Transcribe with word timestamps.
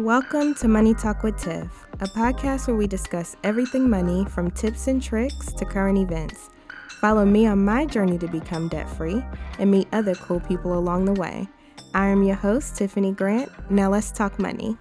Welcome 0.00 0.54
to 0.54 0.66
Money 0.66 0.94
Talk 0.94 1.22
with 1.22 1.36
Tiff, 1.36 1.86
a 2.00 2.06
podcast 2.06 2.66
where 2.66 2.74
we 2.74 2.86
discuss 2.86 3.36
everything 3.44 3.86
money 3.90 4.24
from 4.24 4.50
tips 4.50 4.86
and 4.86 5.02
tricks 5.02 5.52
to 5.52 5.66
current 5.66 5.98
events. 5.98 6.48
Follow 7.02 7.26
me 7.26 7.44
on 7.44 7.62
my 7.66 7.84
journey 7.84 8.16
to 8.16 8.26
become 8.26 8.68
debt 8.68 8.88
free 8.88 9.22
and 9.58 9.70
meet 9.70 9.88
other 9.92 10.14
cool 10.14 10.40
people 10.40 10.72
along 10.78 11.04
the 11.04 11.12
way. 11.12 11.46
I 11.92 12.06
am 12.06 12.22
your 12.22 12.36
host, 12.36 12.76
Tiffany 12.76 13.12
Grant. 13.12 13.52
Now 13.70 13.90
let's 13.90 14.10
talk 14.10 14.38
money. 14.38 14.78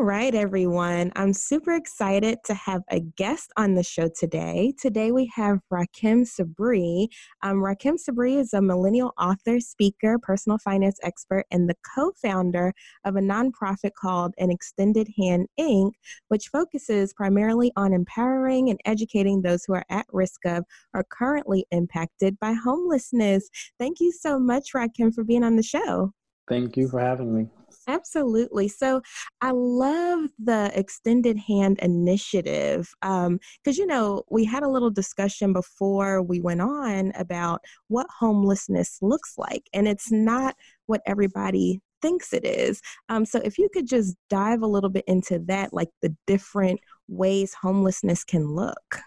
All 0.00 0.06
right, 0.06 0.34
everyone. 0.34 1.12
I'm 1.14 1.34
super 1.34 1.74
excited 1.74 2.38
to 2.46 2.54
have 2.54 2.80
a 2.88 3.00
guest 3.00 3.52
on 3.58 3.74
the 3.74 3.82
show 3.82 4.08
today. 4.08 4.72
Today 4.80 5.12
we 5.12 5.30
have 5.34 5.58
Rahkim 5.70 6.24
Sabree. 6.26 7.08
Um, 7.42 7.62
Rahkim 7.62 7.98
Sabree 7.98 8.36
is 8.36 8.54
a 8.54 8.62
millennial 8.62 9.12
author, 9.20 9.60
speaker, 9.60 10.18
personal 10.18 10.56
finance 10.56 10.98
expert, 11.02 11.44
and 11.50 11.68
the 11.68 11.74
co 11.94 12.12
founder 12.12 12.72
of 13.04 13.16
a 13.16 13.20
nonprofit 13.20 13.90
called 14.00 14.32
An 14.38 14.50
Extended 14.50 15.06
Hand 15.18 15.48
Inc., 15.60 15.92
which 16.28 16.48
focuses 16.48 17.12
primarily 17.12 17.70
on 17.76 17.92
empowering 17.92 18.70
and 18.70 18.80
educating 18.86 19.42
those 19.42 19.66
who 19.66 19.74
are 19.74 19.84
at 19.90 20.06
risk 20.14 20.46
of 20.46 20.64
or 20.94 21.04
currently 21.10 21.66
impacted 21.72 22.38
by 22.40 22.54
homelessness. 22.54 23.50
Thank 23.78 24.00
you 24.00 24.12
so 24.12 24.38
much, 24.38 24.70
Rahkim, 24.74 25.14
for 25.14 25.24
being 25.24 25.44
on 25.44 25.56
the 25.56 25.62
show. 25.62 26.14
Thank 26.48 26.78
you 26.78 26.88
for 26.88 27.00
having 27.00 27.36
me. 27.36 27.48
Absolutely. 27.90 28.68
So 28.68 29.02
I 29.40 29.50
love 29.50 30.30
the 30.38 30.70
extended 30.74 31.36
hand 31.38 31.78
initiative 31.80 32.92
because, 33.00 33.26
um, 33.26 33.40
you 33.66 33.86
know, 33.86 34.22
we 34.30 34.44
had 34.44 34.62
a 34.62 34.68
little 34.68 34.90
discussion 34.90 35.52
before 35.52 36.22
we 36.22 36.40
went 36.40 36.60
on 36.60 37.12
about 37.16 37.62
what 37.88 38.06
homelessness 38.18 38.98
looks 39.02 39.34
like, 39.36 39.64
and 39.72 39.88
it's 39.88 40.12
not 40.12 40.54
what 40.86 41.00
everybody 41.04 41.80
thinks 42.00 42.32
it 42.32 42.44
is. 42.44 42.80
Um, 43.08 43.24
so 43.24 43.40
if 43.44 43.58
you 43.58 43.68
could 43.72 43.86
just 43.86 44.14
dive 44.28 44.62
a 44.62 44.66
little 44.66 44.90
bit 44.90 45.04
into 45.08 45.40
that, 45.46 45.74
like 45.74 45.88
the 46.00 46.14
different 46.26 46.80
ways 47.08 47.54
homelessness 47.54 48.22
can 48.22 48.54
look. 48.54 49.00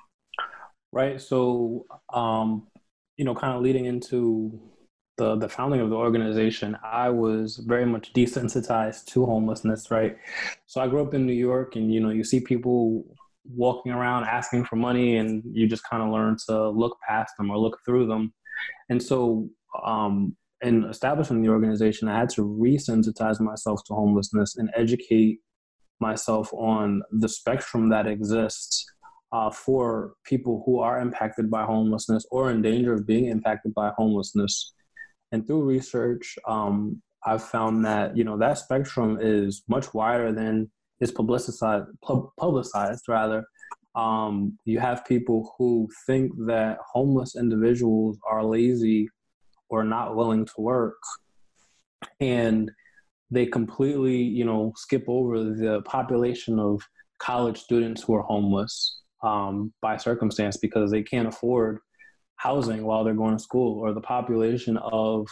Right. 0.92 1.22
So, 1.22 1.86
um, 2.14 2.68
you 3.18 3.24
know, 3.24 3.34
kind 3.34 3.56
of 3.56 3.62
leading 3.62 3.86
into 3.86 4.60
the 5.18 5.36
the 5.36 5.50
founding 5.50 5.82
of 5.82 5.90
the 5.90 5.96
organization, 5.96 6.78
I 6.84 7.10
was 7.10 7.58
very 7.58 7.86
much 7.86 8.14
desensitized 8.14 9.06
to 9.08 9.26
homelessness, 9.26 9.92
right? 9.92 10.18
So 10.66 10.82
I 10.82 10.88
grew 10.88 11.02
up 11.02 11.14
in 11.14 11.26
New 11.26 11.34
York, 11.34 11.76
and 11.76 11.94
you 11.94 12.00
know, 12.00 12.10
you 12.10 12.24
see 12.24 12.40
people 12.40 13.06
walking 13.46 13.92
around 13.92 14.24
asking 14.26 14.66
for 14.66 14.76
money, 14.76 15.18
and 15.18 15.44
you 15.46 15.68
just 15.68 15.88
kind 15.90 16.02
of 16.02 16.10
learn 16.10 16.38
to 16.48 16.70
look 16.70 16.98
past 17.08 17.34
them 17.38 17.52
or 17.52 17.58
look 17.58 17.80
through 17.86 18.08
them. 18.08 18.34
And 18.90 19.02
so, 19.02 19.50
um, 19.86 20.36
in 20.62 20.86
establishing 20.86 21.42
the 21.42 21.50
organization, 21.50 22.08
I 22.08 22.18
had 22.18 22.30
to 22.30 22.42
resensitize 22.42 23.40
myself 23.40 23.82
to 23.86 23.94
homelessness 23.94 24.58
and 24.58 24.70
educate 24.76 25.40
myself 26.00 26.52
on 26.54 27.04
the 27.12 27.30
spectrum 27.30 27.90
that 27.90 28.08
exists 28.08 28.86
uh, 29.32 29.50
for 29.50 30.14
people 30.24 30.64
who 30.66 30.80
are 30.80 31.00
impacted 31.00 31.50
by 31.50 31.64
homelessness 31.66 32.26
or 32.32 32.52
in 32.52 32.62
danger 32.62 32.94
of 32.94 33.08
being 33.08 33.26
impacted 33.26 33.74
by 33.74 33.92
homelessness. 33.98 34.74
And 35.34 35.46
through 35.48 35.64
research, 35.64 36.38
um, 36.48 37.02
I've 37.26 37.44
found 37.44 37.84
that 37.86 38.16
you 38.16 38.24
know 38.24 38.38
that 38.38 38.60
spectrum 38.60 39.18
is 39.20 39.64
much 39.68 39.94
wider 39.94 40.32
than 40.32 40.70
is 41.02 41.12
publicized. 41.12 41.88
Publicized 42.40 43.06
rather. 43.10 43.44
Um, 43.96 44.58
you 44.66 44.80
have 44.80 45.06
people 45.06 45.54
who 45.58 45.90
think 46.06 46.32
that 46.46 46.78
homeless 46.94 47.36
individuals 47.36 48.18
are 48.30 48.44
lazy 48.44 49.10
or 49.70 49.84
not 49.84 50.16
willing 50.16 50.46
to 50.46 50.54
work, 50.60 51.02
and 52.20 52.72
they 53.32 53.48
completely 53.48 54.18
you 54.18 54.46
know 54.46 54.72
skip 54.76 55.04
over 55.08 55.44
the 55.44 55.82
population 55.86 56.60
of 56.60 56.80
college 57.18 57.58
students 57.58 58.04
who 58.04 58.14
are 58.14 58.22
homeless 58.22 59.02
um, 59.24 59.74
by 59.82 59.98
circumstance 59.98 60.58
because 60.58 60.92
they 60.92 61.02
can't 61.02 61.28
afford 61.28 61.80
housing 62.36 62.84
while 62.84 63.04
they're 63.04 63.14
going 63.14 63.38
to 63.38 63.44
school 63.44 63.80
or 63.80 63.94
the 63.94 64.02
population 64.02 64.78
of 64.78 65.28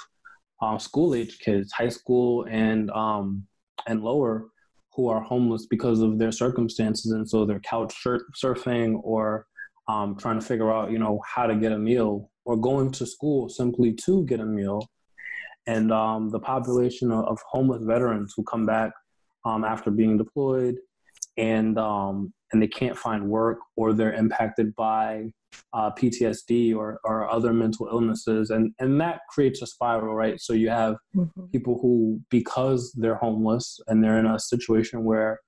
um, 0.62 0.80
school 0.80 1.16
age 1.16 1.40
kids, 1.40 1.72
high 1.72 1.90
school 1.90 2.46
and 2.50 2.92
um, 2.92 3.46
and 3.88 4.04
lower, 4.04 4.48
who 4.94 5.08
are 5.10 5.22
homeless 5.22 5.66
because 5.66 6.02
of 6.02 6.20
their 6.20 6.32
circumstances, 6.32 7.12
and 7.12 7.30
so 7.30 7.46
they're 7.46 7.60
couch 7.62 7.96
surfing 8.06 9.00
or 9.04 9.48
um, 9.88 10.16
trying 10.16 10.40
to 10.40 10.46
figure 10.46 10.72
out, 10.72 10.92
you 10.92 11.00
know, 11.00 11.20
how 11.26 11.48
to 11.48 11.56
get 11.56 11.72
a 11.72 11.78
meal 11.78 12.30
or 12.46 12.56
going 12.56 12.92
to 12.92 13.06
school 13.06 13.50
simply 13.50 13.94
to 13.94 14.26
get 14.26 14.40
a 14.40 14.46
meal. 14.46 14.88
And 15.68 15.92
um, 15.92 16.30
the 16.30 16.40
population 16.40 17.12
of, 17.12 17.26
of, 17.26 17.40
homeless 17.50 17.84
veterans 17.84 18.34
who 18.36 18.44
come 18.44 18.66
back 18.66 18.92
um, 19.46 19.64
after 19.64 19.92
being 19.92 20.18
deployed 20.18 20.76
and 21.38 21.78
um, 21.78 22.34
and 22.52 22.62
they 22.62 22.68
can't 22.68 22.98
find 22.98 23.30
work 23.30 23.60
or 23.76 23.94
they're 23.94 24.14
impacted 24.14 24.76
by 24.76 25.32
uh, 25.74 25.92
PTSD 25.92 26.76
or, 26.76 27.00
or 27.04 27.30
other 27.30 27.54
mental 27.54 27.88
illnesses. 27.88 28.50
And, 28.50 28.74
and 28.80 29.00
that 29.02 29.22
creates 29.30 29.62
a 29.62 29.68
spiral, 29.68 30.16
right? 30.16 30.40
So 30.40 30.54
you 30.54 30.70
have 30.70 30.96
mm-hmm. 31.16 31.46
people 31.48 31.80
who, 31.82 32.22
because 32.30 32.92
they're 32.98 33.16
homeless 33.16 33.80
and 33.88 34.04
they're 34.04 34.20
in 34.20 34.26
a 34.26 34.40
situation 34.40 35.04
where, 35.04 35.40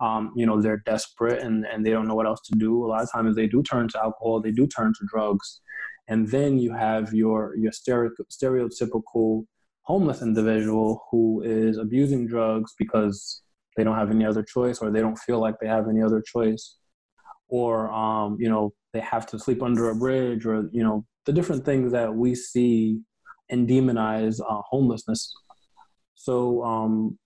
um, 0.00 0.32
you 0.34 0.46
know, 0.46 0.60
they're 0.60 0.82
desperate 0.86 1.42
and, 1.42 1.66
and 1.66 1.84
they 1.84 1.90
don't 1.90 2.08
know 2.08 2.14
what 2.14 2.26
else 2.26 2.40
to 2.52 2.58
do. 2.58 2.84
A 2.84 2.88
lot 2.88 3.02
of 3.02 3.12
times 3.12 3.36
they 3.36 3.46
do 3.46 3.62
turn 3.62 3.88
to 3.88 3.98
alcohol, 4.02 4.40
they 4.40 4.52
do 4.52 4.66
turn 4.66 4.92
to 4.94 5.06
drugs. 5.10 5.60
And 6.08 6.28
then 6.28 6.58
you 6.58 6.72
have 6.74 7.12
your, 7.12 7.54
your 7.56 7.72
stereotypical 7.72 9.44
homeless 9.82 10.22
individual 10.22 11.04
who 11.10 11.42
is 11.44 11.78
abusing 11.78 12.26
drugs 12.26 12.74
because 12.78 13.42
they 13.76 13.84
don't 13.84 13.96
have 13.96 14.10
any 14.10 14.24
other 14.24 14.42
choice 14.42 14.78
or 14.78 14.90
they 14.90 15.00
don't 15.00 15.18
feel 15.18 15.38
like 15.38 15.56
they 15.60 15.68
have 15.68 15.88
any 15.88 16.02
other 16.02 16.20
choice 16.20 16.76
or 17.48 17.90
um, 17.92 18.36
you 18.38 18.48
know 18.48 18.72
they 18.92 19.00
have 19.00 19.26
to 19.26 19.38
sleep 19.38 19.62
under 19.62 19.90
a 19.90 19.94
bridge 19.94 20.46
or 20.46 20.68
you 20.72 20.82
know 20.82 21.04
the 21.26 21.32
different 21.32 21.64
things 21.64 21.92
that 21.92 22.14
we 22.14 22.34
see 22.34 23.00
and 23.50 23.68
demonize 23.68 24.40
uh, 24.40 24.62
homelessness. 24.70 25.32
So 26.14 26.62
um, 26.64 27.18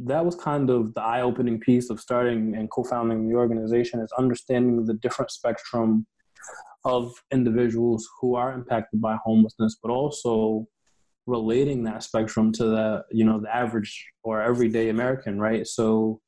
that 0.00 0.24
was 0.24 0.34
kind 0.34 0.70
of 0.70 0.94
the 0.94 1.00
eye-opening 1.00 1.60
piece 1.60 1.90
of 1.90 2.00
starting 2.00 2.54
and 2.56 2.70
co-founding 2.70 3.28
the 3.28 3.34
organization 3.34 4.00
is 4.00 4.12
understanding 4.18 4.84
the 4.84 4.94
different 4.94 5.30
spectrum 5.30 6.06
of 6.84 7.12
individuals 7.32 8.08
who 8.20 8.34
are 8.34 8.52
impacted 8.52 9.00
by 9.00 9.16
homelessness 9.22 9.76
but 9.82 9.90
also 9.90 10.66
relating 11.30 11.84
that 11.84 12.02
spectrum 12.02 12.52
to 12.52 12.64
the 12.64 13.04
you 13.10 13.24
know 13.24 13.40
the 13.40 13.54
average 13.54 13.92
or 14.24 14.42
everyday 14.42 14.88
american 14.88 15.38
right 15.38 15.66
so 15.66 16.20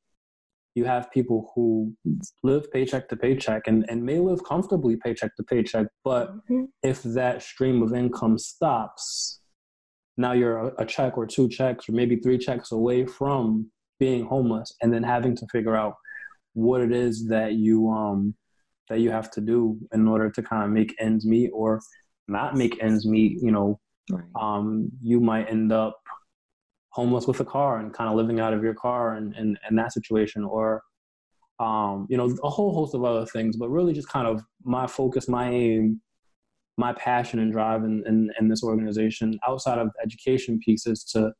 you 0.75 0.85
have 0.85 1.11
people 1.11 1.51
who 1.53 1.93
live 2.41 2.71
paycheck 2.71 3.07
to 3.09 3.15
paycheck 3.15 3.63
and, 3.67 3.85
and 3.89 4.03
may 4.03 4.19
live 4.19 4.43
comfortably 4.43 4.95
paycheck 4.95 5.35
to 5.35 5.43
paycheck, 5.43 5.85
but 6.03 6.35
mm-hmm. 6.35 6.63
if 6.81 7.03
that 7.03 7.43
stream 7.43 7.83
of 7.83 7.93
income 7.93 8.39
stops, 8.39 9.39
now 10.17 10.31
you're 10.31 10.57
a, 10.57 10.71
a, 10.79 10.85
check 10.85 11.17
or 11.17 11.27
two 11.27 11.47
checks 11.47 11.87
or 11.87 11.91
maybe 11.91 12.15
three 12.15 12.37
checks 12.37 12.71
away 12.71 13.05
from 13.05 13.69
being 13.99 14.25
homeless 14.25 14.73
and 14.81 14.91
then 14.91 15.03
having 15.03 15.35
to 15.35 15.45
figure 15.51 15.75
out 15.75 15.93
what 16.53 16.81
it 16.81 16.91
is 16.91 17.27
that 17.27 17.53
you 17.53 17.89
um 17.89 18.33
that 18.89 18.99
you 18.99 19.09
have 19.09 19.31
to 19.31 19.41
do 19.41 19.77
in 19.91 20.07
order 20.07 20.29
to 20.29 20.41
kind 20.43 20.63
of 20.63 20.69
make 20.69 20.93
ends 20.99 21.25
meet 21.25 21.49
or 21.53 21.79
not 22.27 22.55
make 22.55 22.81
ends 22.81 23.07
meet, 23.07 23.39
you 23.41 23.51
know, 23.51 23.79
right. 24.09 24.23
um, 24.39 24.89
you 25.01 25.19
might 25.19 25.49
end 25.49 25.71
up 25.71 25.99
homeless 26.89 27.25
with 27.25 27.39
a 27.39 27.45
car 27.45 27.79
and 27.79 27.93
kind 27.93 28.09
of 28.09 28.15
living 28.15 28.39
out 28.39 28.53
of 28.53 28.63
your 28.63 28.75
car 28.75 29.15
and, 29.15 29.35
and, 29.35 29.57
and 29.67 29.77
that 29.77 29.91
situation 29.91 30.43
or 30.43 30.83
um, 31.59 32.07
you 32.09 32.17
know 32.17 32.35
a 32.43 32.49
whole 32.49 32.73
host 32.73 32.93
of 32.93 33.03
other 33.03 33.25
things 33.25 33.57
but 33.57 33.69
really 33.69 33.93
just 33.93 34.09
kind 34.09 34.27
of 34.27 34.43
my 34.63 34.85
focus 34.87 35.27
my 35.27 35.49
aim 35.49 36.01
my 36.77 36.91
passion 36.93 37.39
and 37.39 37.51
drive 37.51 37.83
in, 37.83 38.03
in, 38.07 38.29
in 38.39 38.47
this 38.47 38.63
organization 38.63 39.39
outside 39.47 39.77
of 39.77 39.89
education 40.03 40.59
pieces 40.59 41.03
to 41.03 41.31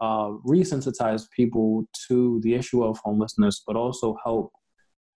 uh, 0.00 0.30
resensitize 0.46 1.24
people 1.34 1.84
to 2.08 2.40
the 2.42 2.54
issue 2.54 2.82
of 2.82 2.98
homelessness 3.04 3.62
but 3.66 3.76
also 3.76 4.16
help 4.24 4.52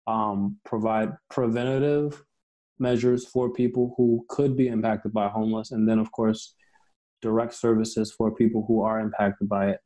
um, 0.07 0.57
provide 0.65 1.11
preventative 1.29 2.23
measures 2.79 3.27
for 3.27 3.53
people 3.53 3.95
who 3.97 4.25
could 4.29 4.57
be 4.57 4.69
impacted 4.69 5.13
by 5.13 5.29
homeless 5.29 5.71
and 5.71 5.89
then 5.89 5.99
of 5.99 6.11
course 6.13 6.55
direct 7.23 7.55
services 7.55 8.13
for 8.13 8.35
people 8.35 8.65
who 8.69 8.83
are 8.83 9.01
impacted 9.01 9.49
by 9.49 9.71
it. 9.71 9.81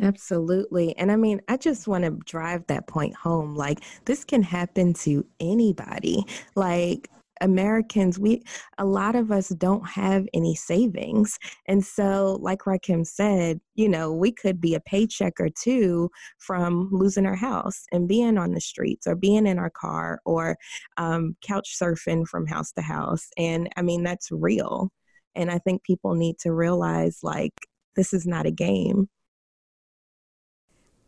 Absolutely. 0.00 0.96
And 0.96 1.12
I 1.12 1.16
mean, 1.16 1.42
I 1.48 1.58
just 1.58 1.86
want 1.86 2.04
to 2.04 2.18
drive 2.24 2.66
that 2.68 2.86
point 2.86 3.14
home. 3.14 3.54
Like, 3.54 3.80
this 4.06 4.24
can 4.24 4.42
happen 4.42 4.94
to 4.94 5.26
anybody. 5.40 6.24
Like, 6.54 7.10
Americans, 7.40 8.18
we 8.18 8.42
a 8.78 8.84
lot 8.84 9.14
of 9.14 9.30
us 9.30 9.48
don't 9.50 9.86
have 9.88 10.26
any 10.34 10.54
savings. 10.54 11.38
And 11.66 11.84
so, 11.84 12.38
like 12.40 12.66
Rahkim 12.66 13.06
said, 13.06 13.60
you 13.74 13.88
know, 13.88 14.12
we 14.12 14.32
could 14.32 14.60
be 14.60 14.74
a 14.74 14.80
paycheck 14.80 15.40
or 15.40 15.48
two 15.48 16.10
from 16.38 16.88
losing 16.92 17.26
our 17.26 17.36
house 17.36 17.84
and 17.92 18.08
being 18.08 18.38
on 18.38 18.52
the 18.52 18.60
streets 18.60 19.06
or 19.06 19.14
being 19.14 19.46
in 19.46 19.58
our 19.58 19.70
car 19.70 20.20
or 20.24 20.56
um, 20.96 21.36
couch 21.42 21.76
surfing 21.80 22.26
from 22.26 22.46
house 22.46 22.72
to 22.72 22.82
house. 22.82 23.28
And 23.36 23.68
I 23.76 23.82
mean, 23.82 24.02
that's 24.02 24.30
real. 24.30 24.90
And 25.34 25.50
I 25.50 25.58
think 25.58 25.82
people 25.84 26.14
need 26.14 26.38
to 26.40 26.52
realize 26.52 27.20
like 27.22 27.52
this 27.96 28.12
is 28.12 28.26
not 28.26 28.46
a 28.46 28.50
game. 28.50 29.08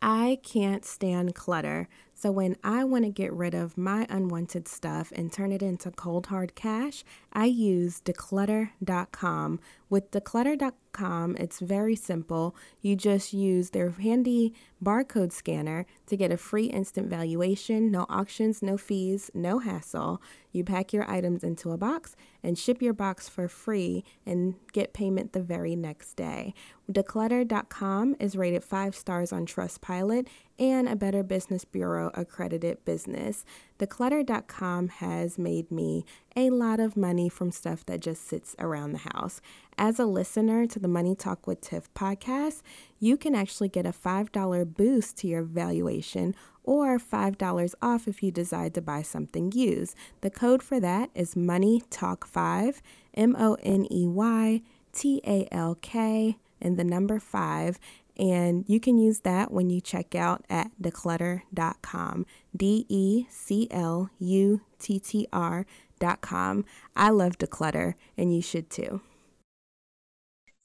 I 0.01 0.39
can't 0.43 0.83
stand 0.83 1.33
clutter. 1.33 1.87
So 2.23 2.31
when 2.31 2.55
I 2.63 2.85
want 2.85 3.03
to 3.03 3.09
get 3.09 3.33
rid 3.33 3.53
of 3.53 3.77
my 3.77 4.07
unwanted 4.09 4.65
stuff 4.69 5.11
and 5.13 5.29
turn 5.29 5.51
it 5.51 5.61
into 5.61 5.91
cold 5.91 6.27
hard 6.27 6.55
cash, 6.55 7.03
I 7.33 7.47
use 7.47 7.99
decluttr.com. 7.99 9.59
With 9.89 10.09
decluttr.com, 10.09 11.35
it's 11.37 11.59
very 11.59 11.97
simple. 11.97 12.55
You 12.79 12.95
just 12.95 13.33
use 13.33 13.71
their 13.71 13.89
handy 13.89 14.53
barcode 14.81 15.33
scanner 15.33 15.85
to 16.07 16.15
get 16.15 16.31
a 16.31 16.37
free 16.37 16.65
instant 16.67 17.09
valuation, 17.09 17.91
no 17.91 18.05
auctions, 18.07 18.61
no 18.61 18.77
fees, 18.77 19.29
no 19.33 19.59
hassle. 19.59 20.21
You 20.53 20.63
pack 20.63 20.93
your 20.93 21.09
items 21.09 21.43
into 21.43 21.71
a 21.71 21.77
box 21.77 22.15
and 22.41 22.57
ship 22.57 22.81
your 22.81 22.93
box 22.93 23.27
for 23.27 23.47
free 23.47 24.03
and 24.25 24.55
get 24.71 24.93
payment 24.93 25.33
the 25.33 25.41
very 25.41 25.75
next 25.75 26.13
day. 26.15 26.53
Decluttr.com 26.91 28.15
is 28.19 28.35
rated 28.35 28.63
5 28.63 28.95
stars 28.95 29.31
on 29.31 29.45
Trustpilot 29.45 30.27
and 30.59 30.87
a 30.87 30.95
Better 30.95 31.23
Business 31.23 31.65
Bureau 31.65 32.11
accredited 32.13 32.83
business. 32.85 33.45
Decluttr.com 33.79 34.87
has 34.89 35.37
made 35.37 35.71
me 35.71 36.05
a 36.35 36.49
lot 36.49 36.79
of 36.79 36.95
money 36.95 37.29
from 37.29 37.51
stuff 37.51 37.85
that 37.85 37.99
just 37.99 38.27
sits 38.27 38.55
around 38.59 38.93
the 38.93 39.09
house. 39.13 39.41
As 39.77 39.99
a 39.99 40.05
listener 40.05 40.65
to 40.67 40.79
the 40.79 40.87
Money 40.87 41.15
Talk 41.15 41.47
with 41.47 41.61
Tiff 41.61 41.93
podcast, 41.93 42.61
you 42.99 43.17
can 43.17 43.35
actually 43.35 43.69
get 43.69 43.85
a 43.85 43.91
$5 43.91 44.73
boost 44.73 45.17
to 45.17 45.27
your 45.27 45.43
valuation 45.43 46.35
or 46.63 46.97
$5 46.97 47.73
off 47.81 48.07
if 48.07 48.23
you 48.23 48.31
decide 48.31 48.73
to 48.73 48.81
buy 48.81 49.01
something 49.01 49.51
used. 49.51 49.95
The 50.21 50.29
code 50.29 50.63
for 50.63 50.79
that 50.79 51.09
is 51.13 51.35
Money 51.35 51.81
Talk 51.89 52.25
5, 52.25 52.81
M 53.15 53.35
O 53.37 53.55
N 53.63 53.85
E 53.91 54.07
Y 54.07 54.61
T 54.93 55.21
A 55.25 55.47
L 55.51 55.75
K, 55.81 56.37
and 56.61 56.77
the 56.77 56.83
number 56.83 57.19
5 57.19 57.79
and 58.17 58.65
you 58.67 58.79
can 58.79 58.97
use 58.97 59.21
that 59.21 59.51
when 59.51 59.69
you 59.69 59.81
check 59.81 60.15
out 60.15 60.45
at 60.49 60.71
decluttr.com. 60.81 62.25
D 62.55 62.85
E 62.89 63.25
C 63.29 63.67
L 63.71 64.09
U 64.19 64.61
T 64.79 64.99
T 64.99 65.27
R.com. 65.33 66.65
I 66.95 67.09
love 67.09 67.37
decluttr, 67.37 67.95
and 68.17 68.35
you 68.35 68.41
should 68.41 68.69
too. 68.69 69.01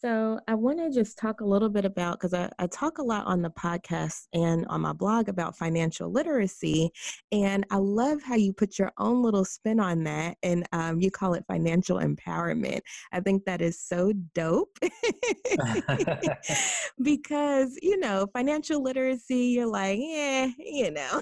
So, 0.01 0.39
I 0.47 0.55
want 0.55 0.79
to 0.79 0.91
just 0.91 1.19
talk 1.19 1.41
a 1.41 1.45
little 1.45 1.69
bit 1.69 1.85
about 1.85 2.21
because 2.21 2.33
I, 2.33 2.49
I, 2.61 2.69
talk 2.69 2.99
a 2.99 3.03
lot 3.03 3.27
on 3.27 3.43
the 3.43 3.51
podcast 3.51 4.29
and 4.33 4.65
on 4.69 4.83
my 4.83 4.93
blog 4.93 5.29
about 5.29 5.57
financial 5.57 6.09
literacy. 6.09 6.93
And 7.33 7.67
I 7.71 7.79
love 7.79 8.23
how 8.23 8.37
you 8.37 8.53
put 8.53 8.79
your 8.79 8.93
own 8.99 9.23
little 9.23 9.45
spin 9.45 9.81
on 9.81 10.05
that 10.05 10.37
and 10.45 10.69
um, 10.71 11.01
you 11.01 11.11
call 11.11 11.35
it 11.35 11.45
financial 11.49 11.99
empowerment. 11.99 12.81
I 13.13 13.19
think 13.19 13.45
that 13.47 13.61
is 13.61 13.81
so 13.81 14.13
dope 14.35 14.79
because, 17.03 17.77
you 17.83 17.99
know, 17.99 18.29
financial 18.33 18.81
literacy, 18.81 19.47
you're 19.47 19.67
like, 19.67 19.99
yeah, 20.01 20.47
you 20.59 20.93
know, 20.93 21.21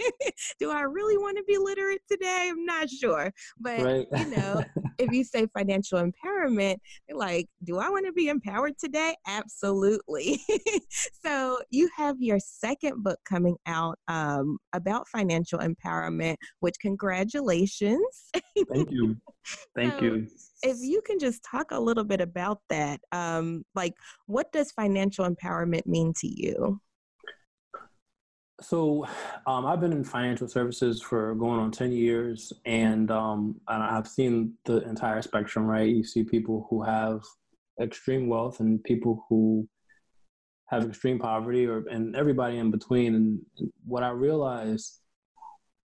do 0.58 0.70
I 0.70 0.82
really 0.82 1.16
want 1.16 1.38
to 1.38 1.44
be 1.44 1.56
literate 1.56 2.02
today? 2.06 2.48
I'm 2.50 2.66
not 2.66 2.90
sure. 2.90 3.32
But, 3.58 3.80
right. 3.80 4.06
you 4.18 4.36
know, 4.36 4.62
if 4.98 5.10
you 5.10 5.24
say 5.24 5.46
financial 5.56 5.98
empowerment, 5.98 6.76
like, 7.10 7.48
do 7.64 7.78
I 7.78 7.88
want 7.88 8.04
to 8.06 8.09
be 8.12 8.28
empowered 8.28 8.78
today? 8.78 9.14
Absolutely. 9.26 10.40
so, 11.24 11.58
you 11.70 11.88
have 11.96 12.16
your 12.20 12.38
second 12.38 13.02
book 13.02 13.18
coming 13.24 13.56
out 13.66 13.98
um, 14.08 14.58
about 14.72 15.08
financial 15.08 15.58
empowerment, 15.58 16.36
which 16.60 16.76
congratulations. 16.80 18.30
Thank 18.72 18.90
you. 18.90 19.16
Thank 19.74 19.94
so, 19.94 20.04
you. 20.04 20.26
If 20.62 20.78
you 20.80 21.00
can 21.02 21.18
just 21.18 21.42
talk 21.48 21.70
a 21.70 21.80
little 21.80 22.04
bit 22.04 22.20
about 22.20 22.60
that, 22.68 23.00
um, 23.12 23.64
like 23.74 23.94
what 24.26 24.52
does 24.52 24.72
financial 24.72 25.28
empowerment 25.28 25.86
mean 25.86 26.12
to 26.18 26.28
you? 26.28 26.80
So, 28.60 29.06
um, 29.46 29.64
I've 29.64 29.80
been 29.80 29.92
in 29.92 30.04
financial 30.04 30.46
services 30.46 31.00
for 31.00 31.34
going 31.34 31.58
on 31.58 31.70
10 31.70 31.92
years, 31.92 32.52
and, 32.66 33.10
um, 33.10 33.58
and 33.68 33.82
I've 33.82 34.06
seen 34.06 34.52
the 34.66 34.86
entire 34.86 35.22
spectrum, 35.22 35.64
right? 35.64 35.88
You 35.88 36.04
see 36.04 36.24
people 36.24 36.66
who 36.68 36.82
have 36.82 37.22
extreme 37.80 38.28
wealth 38.28 38.60
and 38.60 38.82
people 38.84 39.24
who 39.28 39.68
have 40.68 40.84
extreme 40.84 41.18
poverty, 41.18 41.66
or 41.66 41.84
and 41.90 42.14
everybody 42.14 42.58
in 42.58 42.70
between. 42.70 43.14
And 43.14 43.40
what 43.84 44.02
I 44.02 44.10
realize 44.10 45.00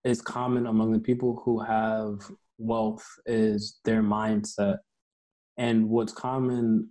is 0.04 0.20
common 0.20 0.66
among 0.66 0.92
the 0.92 0.98
people 0.98 1.40
who 1.44 1.60
have 1.60 2.18
wealth 2.58 3.06
is 3.26 3.78
their 3.84 4.02
mindset. 4.02 4.78
And 5.56 5.88
what's 5.88 6.12
common 6.12 6.88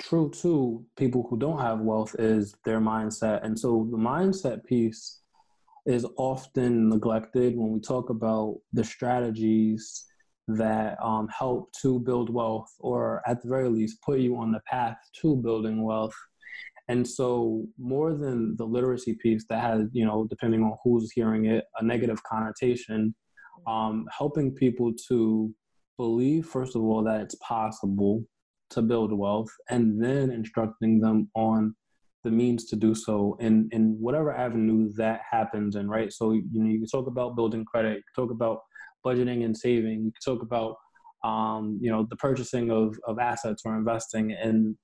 true 0.00 0.30
to 0.42 0.84
people 0.96 1.26
who 1.28 1.38
don't 1.38 1.60
have 1.60 1.80
wealth 1.80 2.16
is 2.18 2.54
their 2.64 2.80
mindset. 2.80 3.44
And 3.44 3.58
so 3.58 3.88
the 3.90 3.96
mindset 3.96 4.64
piece 4.64 5.20
is 5.86 6.06
often 6.16 6.88
neglected 6.88 7.56
when 7.56 7.72
we 7.72 7.80
talk 7.80 8.10
about 8.10 8.56
the 8.72 8.84
strategies 8.84 10.04
that 10.56 10.96
um, 11.02 11.28
help 11.36 11.72
to 11.82 12.00
build 12.00 12.30
wealth 12.30 12.70
or 12.78 13.22
at 13.26 13.42
the 13.42 13.48
very 13.48 13.68
least 13.68 14.02
put 14.02 14.20
you 14.20 14.36
on 14.36 14.52
the 14.52 14.60
path 14.66 14.96
to 15.20 15.36
building 15.36 15.82
wealth. 15.84 16.14
And 16.88 17.06
so, 17.06 17.64
more 17.78 18.12
than 18.14 18.56
the 18.56 18.64
literacy 18.64 19.16
piece 19.22 19.44
that 19.48 19.60
has, 19.60 19.88
you 19.92 20.04
know, 20.04 20.26
depending 20.28 20.62
on 20.62 20.76
who's 20.82 21.12
hearing 21.12 21.46
it, 21.46 21.64
a 21.78 21.84
negative 21.84 22.22
connotation, 22.24 23.14
um, 23.66 24.06
helping 24.16 24.52
people 24.52 24.92
to 25.08 25.54
believe, 25.96 26.46
first 26.46 26.74
of 26.74 26.82
all, 26.82 27.04
that 27.04 27.20
it's 27.20 27.36
possible 27.36 28.24
to 28.70 28.82
build 28.82 29.16
wealth, 29.16 29.50
and 29.70 30.02
then 30.02 30.30
instructing 30.30 31.00
them 31.00 31.30
on 31.34 31.74
the 32.24 32.30
means 32.30 32.66
to 32.66 32.76
do 32.76 32.94
so 32.94 33.36
in, 33.40 33.68
in 33.72 33.96
whatever 34.00 34.32
avenue 34.32 34.92
that 34.96 35.20
happens 35.28 35.76
in, 35.76 35.88
right? 35.88 36.12
So, 36.12 36.32
you 36.32 36.44
know, 36.52 36.70
you 36.70 36.78
can 36.78 36.88
talk 36.88 37.06
about 37.06 37.36
building 37.36 37.64
credit, 37.64 37.96
you 37.96 38.02
talk 38.14 38.30
about 38.30 38.60
budgeting 39.04 39.44
and 39.44 39.56
saving, 39.56 40.04
you 40.04 40.12
talk 40.24 40.42
about, 40.42 40.76
um, 41.24 41.78
you 41.80 41.90
know, 41.90 42.06
the 42.08 42.16
purchasing 42.16 42.70
of, 42.70 42.96
of 43.06 43.18
assets 43.18 43.62
or 43.64 43.76
investing. 43.76 44.32
And, 44.32 44.76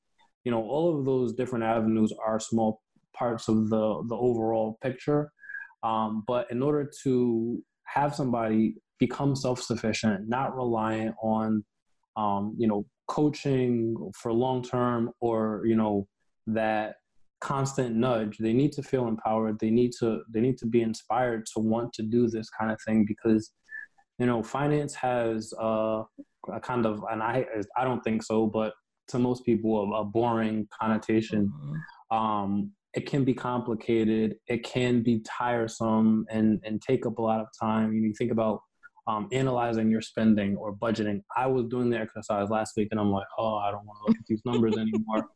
you 0.44 0.52
know, 0.52 0.62
all 0.62 0.98
of 0.98 1.04
those 1.04 1.34
different 1.34 1.64
avenues 1.64 2.12
are 2.24 2.40
small 2.40 2.80
parts 3.14 3.48
of 3.48 3.68
the, 3.70 4.02
the 4.08 4.16
overall 4.16 4.78
picture. 4.82 5.30
Um, 5.82 6.24
but 6.26 6.50
in 6.50 6.62
order 6.62 6.90
to 7.04 7.62
have 7.86 8.14
somebody 8.14 8.74
become 8.98 9.36
self-sufficient, 9.36 10.28
not 10.28 10.56
reliant 10.56 11.14
on, 11.22 11.64
um, 12.16 12.54
you 12.58 12.66
know, 12.66 12.84
coaching 13.08 13.96
for 14.14 14.32
long 14.32 14.62
term 14.62 15.10
or 15.20 15.62
you 15.64 15.74
know 15.74 16.06
that 16.46 16.96
constant 17.40 17.96
nudge 17.96 18.36
they 18.38 18.52
need 18.52 18.72
to 18.72 18.82
feel 18.82 19.08
empowered 19.08 19.58
they 19.58 19.70
need 19.70 19.92
to 19.98 20.20
they 20.32 20.40
need 20.40 20.58
to 20.58 20.66
be 20.66 20.82
inspired 20.82 21.44
to 21.46 21.60
want 21.60 21.92
to 21.92 22.02
do 22.02 22.28
this 22.28 22.48
kind 22.50 22.70
of 22.70 22.78
thing 22.86 23.04
because 23.06 23.52
you 24.18 24.26
know 24.26 24.42
finance 24.42 24.94
has 24.94 25.52
uh, 25.60 26.02
a 26.52 26.60
kind 26.60 26.86
of 26.86 27.04
and 27.10 27.22
i 27.22 27.44
i 27.76 27.84
don't 27.84 28.02
think 28.02 28.22
so 28.22 28.46
but 28.46 28.74
to 29.08 29.18
most 29.18 29.44
people 29.44 29.92
a, 29.94 30.00
a 30.00 30.04
boring 30.04 30.66
connotation 30.80 31.48
mm-hmm. 31.48 32.16
um, 32.16 32.70
it 32.94 33.06
can 33.06 33.24
be 33.24 33.34
complicated 33.34 34.36
it 34.46 34.62
can 34.64 35.02
be 35.02 35.20
tiresome 35.20 36.24
and 36.30 36.60
and 36.64 36.82
take 36.82 37.06
up 37.06 37.18
a 37.18 37.22
lot 37.22 37.40
of 37.40 37.46
time 37.60 37.92
you, 37.92 38.00
know, 38.00 38.06
you 38.06 38.14
think 38.14 38.32
about 38.32 38.60
um, 39.08 39.26
analyzing 39.32 39.90
your 39.90 40.02
spending 40.02 40.54
or 40.56 40.76
budgeting. 40.76 41.22
I 41.34 41.46
was 41.46 41.64
doing 41.64 41.88
the 41.88 41.98
exercise 41.98 42.50
last 42.50 42.74
week 42.76 42.88
and 42.90 43.00
I'm 43.00 43.10
like, 43.10 43.26
oh, 43.38 43.56
I 43.56 43.70
don't 43.70 43.86
want 43.86 43.98
to 44.00 44.08
look 44.08 44.18
at 44.18 44.26
these 44.28 44.42
numbers 44.44 44.76
anymore. 44.78 45.26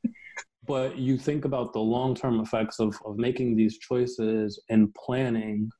but 0.66 0.98
you 0.98 1.16
think 1.16 1.46
about 1.46 1.72
the 1.72 1.80
long 1.80 2.14
term 2.14 2.40
effects 2.40 2.78
of, 2.78 2.94
of 3.06 3.16
making 3.16 3.56
these 3.56 3.78
choices 3.78 4.62
and 4.68 4.94
planning, 4.94 5.70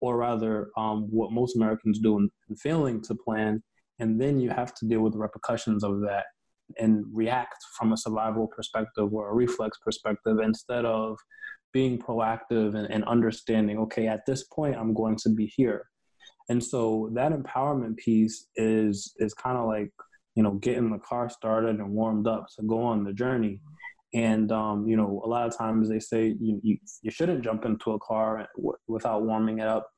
or 0.00 0.16
rather, 0.16 0.70
um, 0.76 1.08
what 1.10 1.32
most 1.32 1.56
Americans 1.56 1.98
do 1.98 2.16
and 2.18 2.30
failing 2.60 3.02
to 3.02 3.14
plan. 3.14 3.62
And 3.98 4.20
then 4.20 4.40
you 4.40 4.50
have 4.50 4.74
to 4.76 4.86
deal 4.86 5.00
with 5.00 5.12
the 5.12 5.18
repercussions 5.18 5.84
of 5.84 6.00
that 6.00 6.24
and 6.78 7.04
react 7.12 7.56
from 7.78 7.92
a 7.92 7.96
survival 7.96 8.46
perspective 8.46 9.12
or 9.12 9.30
a 9.30 9.34
reflex 9.34 9.78
perspective 9.84 10.38
instead 10.42 10.84
of 10.84 11.18
being 11.72 11.98
proactive 11.98 12.74
and, 12.74 12.90
and 12.90 13.04
understanding, 13.04 13.78
okay, 13.78 14.06
at 14.06 14.24
this 14.26 14.44
point, 14.44 14.76
I'm 14.76 14.94
going 14.94 15.16
to 15.16 15.28
be 15.30 15.46
here 15.46 15.86
and 16.50 16.62
so 16.62 17.08
that 17.14 17.32
empowerment 17.32 17.96
piece 17.96 18.48
is 18.56 19.14
is 19.18 19.32
kind 19.32 19.56
of 19.56 19.66
like 19.66 19.90
you 20.34 20.42
know 20.42 20.54
getting 20.54 20.90
the 20.90 20.98
car 20.98 21.30
started 21.30 21.76
and 21.76 21.90
warmed 21.90 22.26
up 22.26 22.46
to 22.56 22.62
go 22.64 22.82
on 22.82 23.04
the 23.04 23.12
journey 23.12 23.60
and 24.14 24.50
um, 24.52 24.86
you 24.86 24.96
know 24.96 25.22
a 25.24 25.28
lot 25.28 25.46
of 25.46 25.56
times 25.56 25.88
they 25.88 26.00
say 26.00 26.34
you, 26.40 26.60
you, 26.62 26.76
you 27.02 27.10
shouldn't 27.10 27.44
jump 27.44 27.64
into 27.64 27.92
a 27.92 27.98
car 28.00 28.46
w- 28.56 28.76
without 28.88 29.22
warming 29.22 29.58
it 29.58 29.66
up 29.66 29.88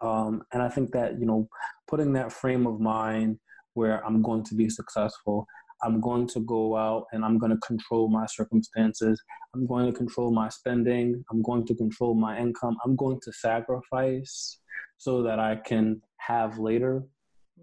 um, 0.00 0.42
and 0.52 0.62
i 0.62 0.68
think 0.68 0.90
that 0.92 1.18
you 1.18 1.26
know 1.26 1.48
putting 1.88 2.12
that 2.12 2.32
frame 2.32 2.66
of 2.66 2.80
mind 2.80 3.38
where 3.74 4.04
i'm 4.06 4.22
going 4.22 4.42
to 4.42 4.54
be 4.54 4.68
successful 4.68 5.46
i'm 5.82 6.00
going 6.00 6.26
to 6.26 6.40
go 6.40 6.76
out 6.76 7.04
and 7.12 7.24
i'm 7.24 7.38
going 7.38 7.52
to 7.52 7.58
control 7.58 8.08
my 8.08 8.26
circumstances 8.26 9.22
i'm 9.54 9.66
going 9.66 9.86
to 9.86 9.96
control 9.96 10.32
my 10.32 10.48
spending 10.48 11.22
i'm 11.30 11.42
going 11.42 11.66
to 11.66 11.74
control 11.74 12.14
my 12.14 12.38
income 12.38 12.76
i'm 12.84 12.96
going 12.96 13.20
to 13.22 13.32
sacrifice 13.32 14.60
so 15.00 15.22
that 15.22 15.38
I 15.38 15.56
can 15.56 16.02
have 16.18 16.58
later. 16.58 17.02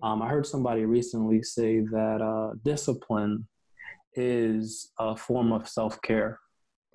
Um, 0.02 0.24
I 0.24 0.28
heard 0.28 0.48
somebody 0.48 0.86
recently 0.86 1.44
say 1.44 1.82
that 1.82 2.20
uh, 2.20 2.56
discipline 2.66 3.48
is 4.18 4.92
a 5.00 5.16
form 5.16 5.54
of 5.54 5.70
self 5.70 6.02
care. 6.02 6.40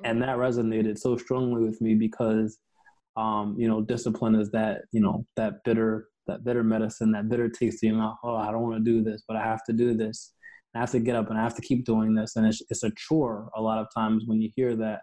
And 0.04 0.20
that 0.20 0.36
resonated 0.36 0.98
so 0.98 1.16
strongly 1.16 1.62
with 1.62 1.80
me 1.80 1.94
because, 1.94 2.58
um, 3.16 3.54
you 3.56 3.68
know, 3.68 3.80
discipline 3.80 4.34
is 4.34 4.50
that, 4.50 4.82
you 4.90 5.00
know, 5.00 5.24
that 5.36 5.62
bitter, 5.64 6.08
that 6.26 6.44
bitter 6.44 6.64
medicine, 6.64 7.12
that 7.12 7.28
bitter 7.28 7.48
taste 7.48 7.82
your 7.82 7.94
mouth. 7.94 8.16
Oh, 8.24 8.34
I 8.34 8.50
don't 8.50 8.62
want 8.62 8.84
to 8.84 8.90
do 8.90 9.02
this, 9.02 9.22
but 9.26 9.36
I 9.36 9.42
have 9.44 9.64
to 9.64 9.72
do 9.72 9.94
this. 9.94 10.32
I 10.74 10.80
have 10.80 10.90
to 10.90 11.00
get 11.00 11.14
up 11.14 11.30
and 11.30 11.38
I 11.38 11.42
have 11.42 11.54
to 11.54 11.62
keep 11.62 11.84
doing 11.84 12.14
this. 12.14 12.34
And 12.36 12.46
it's, 12.46 12.62
it's 12.68 12.82
a 12.82 12.90
chore 12.96 13.48
a 13.54 13.62
lot 13.62 13.78
of 13.78 13.86
times 13.94 14.24
when 14.26 14.40
you 14.40 14.50
hear 14.56 14.74
that. 14.76 15.02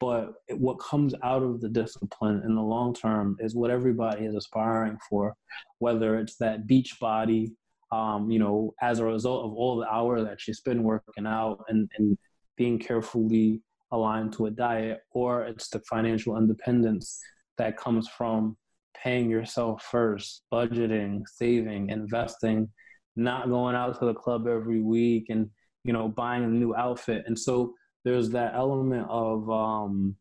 But 0.00 0.34
what 0.50 0.78
comes 0.78 1.14
out 1.22 1.42
of 1.42 1.60
the 1.60 1.68
discipline 1.68 2.42
in 2.44 2.54
the 2.54 2.62
long 2.62 2.94
term 2.94 3.36
is 3.40 3.54
what 3.54 3.70
everybody 3.70 4.26
is 4.26 4.34
aspiring 4.34 4.98
for, 5.08 5.34
whether 5.78 6.18
it's 6.18 6.36
that 6.36 6.66
beach 6.66 6.98
body, 7.00 7.52
um, 7.92 8.30
you 8.30 8.38
know, 8.38 8.74
as 8.82 8.98
a 8.98 9.04
result 9.04 9.44
of 9.44 9.52
all 9.52 9.76
the 9.76 9.88
hours 9.88 10.24
that 10.24 10.46
you 10.46 10.54
spend 10.54 10.82
working 10.82 11.26
out 11.26 11.64
and, 11.68 11.88
and 11.96 12.18
being 12.56 12.78
carefully 12.78 13.60
aligned 13.92 14.32
to 14.32 14.46
a 14.46 14.50
diet, 14.50 15.00
or 15.12 15.44
it's 15.44 15.68
the 15.68 15.80
financial 15.88 16.36
independence 16.36 17.20
that 17.58 17.76
comes 17.76 18.08
from 18.08 18.56
paying 19.00 19.30
yourself 19.30 19.82
first, 19.90 20.42
budgeting, 20.52 21.22
saving, 21.26 21.90
investing, 21.90 22.68
not 23.14 23.48
going 23.48 23.76
out 23.76 23.98
to 23.98 24.06
the 24.06 24.14
club 24.14 24.46
every 24.46 24.82
week 24.82 25.26
and, 25.28 25.48
you 25.84 25.92
know, 25.92 26.08
buying 26.08 26.44
a 26.44 26.48
new 26.48 26.74
outfit. 26.74 27.24
And 27.26 27.38
so 27.38 27.72
there's 28.04 28.30
that 28.30 28.54
element 28.54 29.06
of 29.08 29.48
um, 29.50 30.16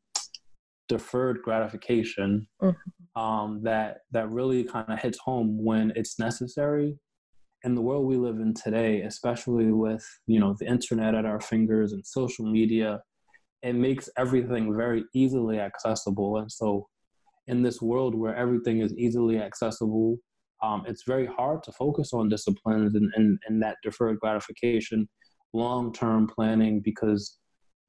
deferred 0.88 1.42
gratification 1.44 2.48
mm-hmm. 2.62 3.22
um, 3.22 3.62
that 3.64 4.00
that 4.12 4.30
really 4.30 4.64
kind 4.64 4.86
of 4.90 5.00
hits 5.00 5.18
home 5.18 5.64
when 5.64 5.92
it's 5.96 6.20
necessary 6.20 6.98
in 7.66 7.74
the 7.74 7.82
world 7.82 8.06
we 8.06 8.16
live 8.16 8.38
in 8.38 8.54
today, 8.54 9.02
especially 9.02 9.72
with 9.72 10.06
you 10.28 10.40
know 10.40 10.56
the 10.60 10.68
internet 10.68 11.16
at 11.16 11.26
our 11.26 11.42
fingers 11.42 11.92
and 11.92 12.06
social 12.06 12.46
media, 12.46 13.02
it 13.64 13.74
makes 13.74 14.08
everything 14.18 14.76
very 14.76 15.04
easily 15.14 15.60
accessible. 15.60 16.38
And 16.38 16.52
so, 16.52 16.88
in 17.48 17.64
this 17.64 17.82
world 17.82 18.16
where 18.16 18.36
everything 18.36 18.82
is 18.82 18.94
easily 18.96 19.40
accessible, 19.40 20.18
um, 20.64 20.84
it's 20.88 21.04
very 21.08 21.26
hard 21.26 21.64
to 21.64 21.72
focus 21.72 22.14
on 22.14 22.30
disciplines 22.30 22.96
and, 22.96 23.12
and, 23.16 23.40
and 23.48 23.62
that 23.64 23.78
deferred 23.84 24.20
gratification, 24.20 25.10
long 25.54 25.92
term 25.92 26.28
planning 26.28 26.82
because 26.82 27.40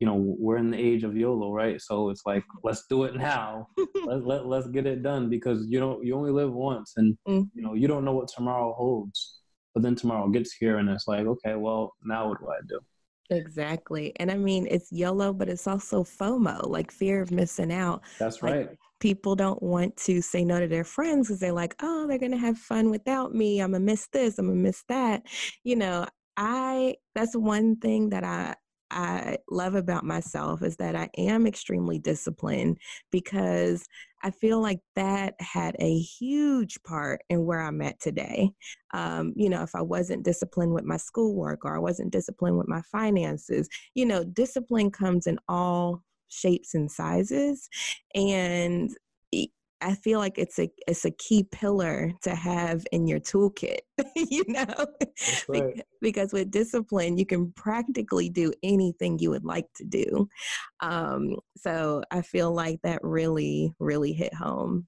you 0.00 0.06
know 0.06 0.16
we're 0.38 0.58
in 0.58 0.70
the 0.70 0.78
age 0.78 1.04
of 1.04 1.16
YOLO, 1.16 1.52
right? 1.52 1.80
So 1.82 2.08
it's 2.08 2.22
like 2.24 2.44
let's 2.64 2.84
do 2.88 3.04
it 3.04 3.14
now. 3.14 3.68
let, 4.06 4.26
let 4.26 4.46
let's 4.46 4.68
get 4.68 4.86
it 4.86 5.02
done 5.02 5.28
because 5.28 5.66
you 5.68 5.80
know 5.80 6.00
you 6.02 6.16
only 6.16 6.32
live 6.32 6.52
once, 6.52 6.94
and 6.96 7.16
mm. 7.28 7.46
you 7.54 7.62
know 7.62 7.74
you 7.74 7.88
don't 7.88 8.06
know 8.06 8.14
what 8.14 8.28
tomorrow 8.34 8.72
holds. 8.72 9.40
But 9.76 9.82
then 9.82 9.94
tomorrow 9.94 10.26
gets 10.28 10.54
here 10.54 10.78
and 10.78 10.88
it's 10.88 11.06
like, 11.06 11.26
okay, 11.26 11.54
well, 11.54 11.92
now 12.02 12.30
what 12.30 12.40
do 12.40 12.46
I 12.48 12.60
do? 12.66 12.80
Exactly. 13.28 14.14
And 14.16 14.30
I 14.30 14.36
mean, 14.36 14.66
it's 14.70 14.90
YOLO, 14.90 15.34
but 15.34 15.50
it's 15.50 15.66
also 15.66 16.02
FOMO, 16.02 16.66
like 16.66 16.90
fear 16.90 17.20
of 17.20 17.30
missing 17.30 17.70
out. 17.70 18.00
That's 18.18 18.42
like, 18.42 18.54
right. 18.54 18.68
People 19.00 19.36
don't 19.36 19.62
want 19.62 19.94
to 19.98 20.22
say 20.22 20.46
no 20.46 20.60
to 20.60 20.66
their 20.66 20.82
friends 20.82 21.28
because 21.28 21.40
they're 21.40 21.52
like, 21.52 21.74
oh, 21.82 22.06
they're 22.06 22.18
going 22.18 22.32
to 22.32 22.38
have 22.38 22.56
fun 22.56 22.88
without 22.88 23.34
me. 23.34 23.60
I'm 23.60 23.72
going 23.72 23.82
to 23.82 23.92
miss 23.92 24.08
this. 24.14 24.38
I'm 24.38 24.46
going 24.46 24.56
to 24.56 24.62
miss 24.62 24.82
that. 24.88 25.24
You 25.62 25.76
know, 25.76 26.06
I, 26.38 26.94
that's 27.14 27.36
one 27.36 27.76
thing 27.76 28.08
that 28.08 28.24
I, 28.24 28.54
I 28.90 29.36
love 29.50 29.74
about 29.74 30.04
myself 30.04 30.62
is 30.62 30.76
that 30.76 30.96
I 30.96 31.10
am 31.18 31.46
extremely 31.46 31.98
disciplined 31.98 32.78
because 33.12 33.84
I 34.26 34.32
feel 34.32 34.60
like 34.60 34.80
that 34.96 35.34
had 35.38 35.76
a 35.78 36.00
huge 36.00 36.82
part 36.82 37.20
in 37.30 37.46
where 37.46 37.60
I'm 37.60 37.80
at 37.80 38.00
today. 38.00 38.50
Um, 38.92 39.32
you 39.36 39.48
know, 39.48 39.62
if 39.62 39.72
I 39.76 39.82
wasn't 39.82 40.24
disciplined 40.24 40.72
with 40.72 40.82
my 40.82 40.96
schoolwork 40.96 41.64
or 41.64 41.76
I 41.76 41.78
wasn't 41.78 42.10
disciplined 42.10 42.58
with 42.58 42.66
my 42.66 42.82
finances, 42.90 43.68
you 43.94 44.04
know, 44.04 44.24
discipline 44.24 44.90
comes 44.90 45.28
in 45.28 45.38
all 45.48 46.02
shapes 46.26 46.74
and 46.74 46.90
sizes. 46.90 47.68
And 48.16 48.90
I 49.80 49.94
feel 49.94 50.18
like 50.18 50.38
it's 50.38 50.58
a 50.58 50.70
it's 50.88 51.04
a 51.04 51.10
key 51.10 51.44
pillar 51.44 52.12
to 52.22 52.34
have 52.34 52.86
in 52.92 53.06
your 53.06 53.20
toolkit, 53.20 53.80
you 54.16 54.44
know, 54.48 54.86
right. 55.48 55.82
because 56.00 56.32
with 56.32 56.50
discipline 56.50 57.18
you 57.18 57.26
can 57.26 57.52
practically 57.52 58.28
do 58.28 58.52
anything 58.62 59.18
you 59.18 59.30
would 59.30 59.44
like 59.44 59.66
to 59.74 59.84
do. 59.84 60.28
Um, 60.80 61.36
so 61.56 62.02
I 62.10 62.22
feel 62.22 62.52
like 62.52 62.80
that 62.82 63.00
really 63.02 63.72
really 63.78 64.12
hit 64.12 64.32
home. 64.32 64.86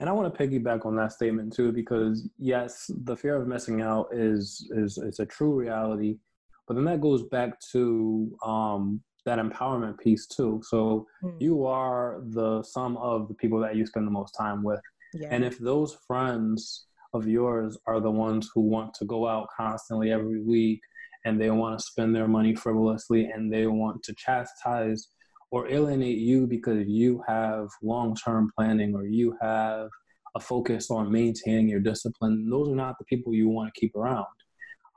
And 0.00 0.08
I 0.08 0.12
want 0.12 0.32
to 0.32 0.46
piggyback 0.46 0.84
on 0.84 0.96
that 0.96 1.12
statement 1.12 1.52
too, 1.52 1.72
because 1.72 2.28
yes, 2.38 2.90
the 3.04 3.16
fear 3.16 3.36
of 3.36 3.46
missing 3.46 3.80
out 3.80 4.08
is 4.12 4.68
is 4.74 4.98
is 4.98 5.20
a 5.20 5.26
true 5.26 5.54
reality, 5.54 6.18
but 6.66 6.74
then 6.74 6.84
that 6.84 7.00
goes 7.00 7.22
back 7.24 7.60
to 7.72 8.36
um, 8.44 9.00
that 9.26 9.38
empowerment 9.38 9.98
piece 9.98 10.26
too. 10.26 10.60
So 10.64 11.06
mm. 11.22 11.36
you 11.38 11.66
are 11.66 12.22
the 12.30 12.62
sum 12.62 12.96
of 12.96 13.28
the 13.28 13.34
people 13.34 13.60
that 13.60 13.76
you 13.76 13.84
spend 13.84 14.06
the 14.06 14.10
most 14.10 14.32
time 14.32 14.62
with. 14.62 14.80
Yeah. 15.12 15.28
And 15.30 15.44
if 15.44 15.58
those 15.58 15.98
friends 16.06 16.86
of 17.12 17.28
yours 17.28 17.76
are 17.86 18.00
the 18.00 18.10
ones 18.10 18.50
who 18.54 18.62
want 18.62 18.94
to 18.94 19.04
go 19.04 19.28
out 19.28 19.48
constantly 19.56 20.10
every 20.10 20.42
week 20.42 20.80
and 21.24 21.40
they 21.40 21.50
want 21.50 21.78
to 21.78 21.84
spend 21.84 22.14
their 22.14 22.28
money 22.28 22.54
frivolously 22.54 23.26
and 23.26 23.52
they 23.52 23.66
want 23.66 24.02
to 24.04 24.14
chastise 24.16 25.08
or 25.50 25.68
alienate 25.68 26.18
you 26.18 26.46
because 26.46 26.86
you 26.86 27.22
have 27.26 27.68
long-term 27.82 28.50
planning 28.56 28.94
or 28.94 29.06
you 29.06 29.36
have 29.40 29.88
a 30.34 30.40
focus 30.40 30.90
on 30.90 31.10
maintaining 31.10 31.68
your 31.68 31.80
discipline, 31.80 32.48
those 32.50 32.68
are 32.68 32.76
not 32.76 32.96
the 32.98 33.04
people 33.06 33.32
you 33.32 33.48
want 33.48 33.72
to 33.72 33.80
keep 33.80 33.94
around 33.96 34.26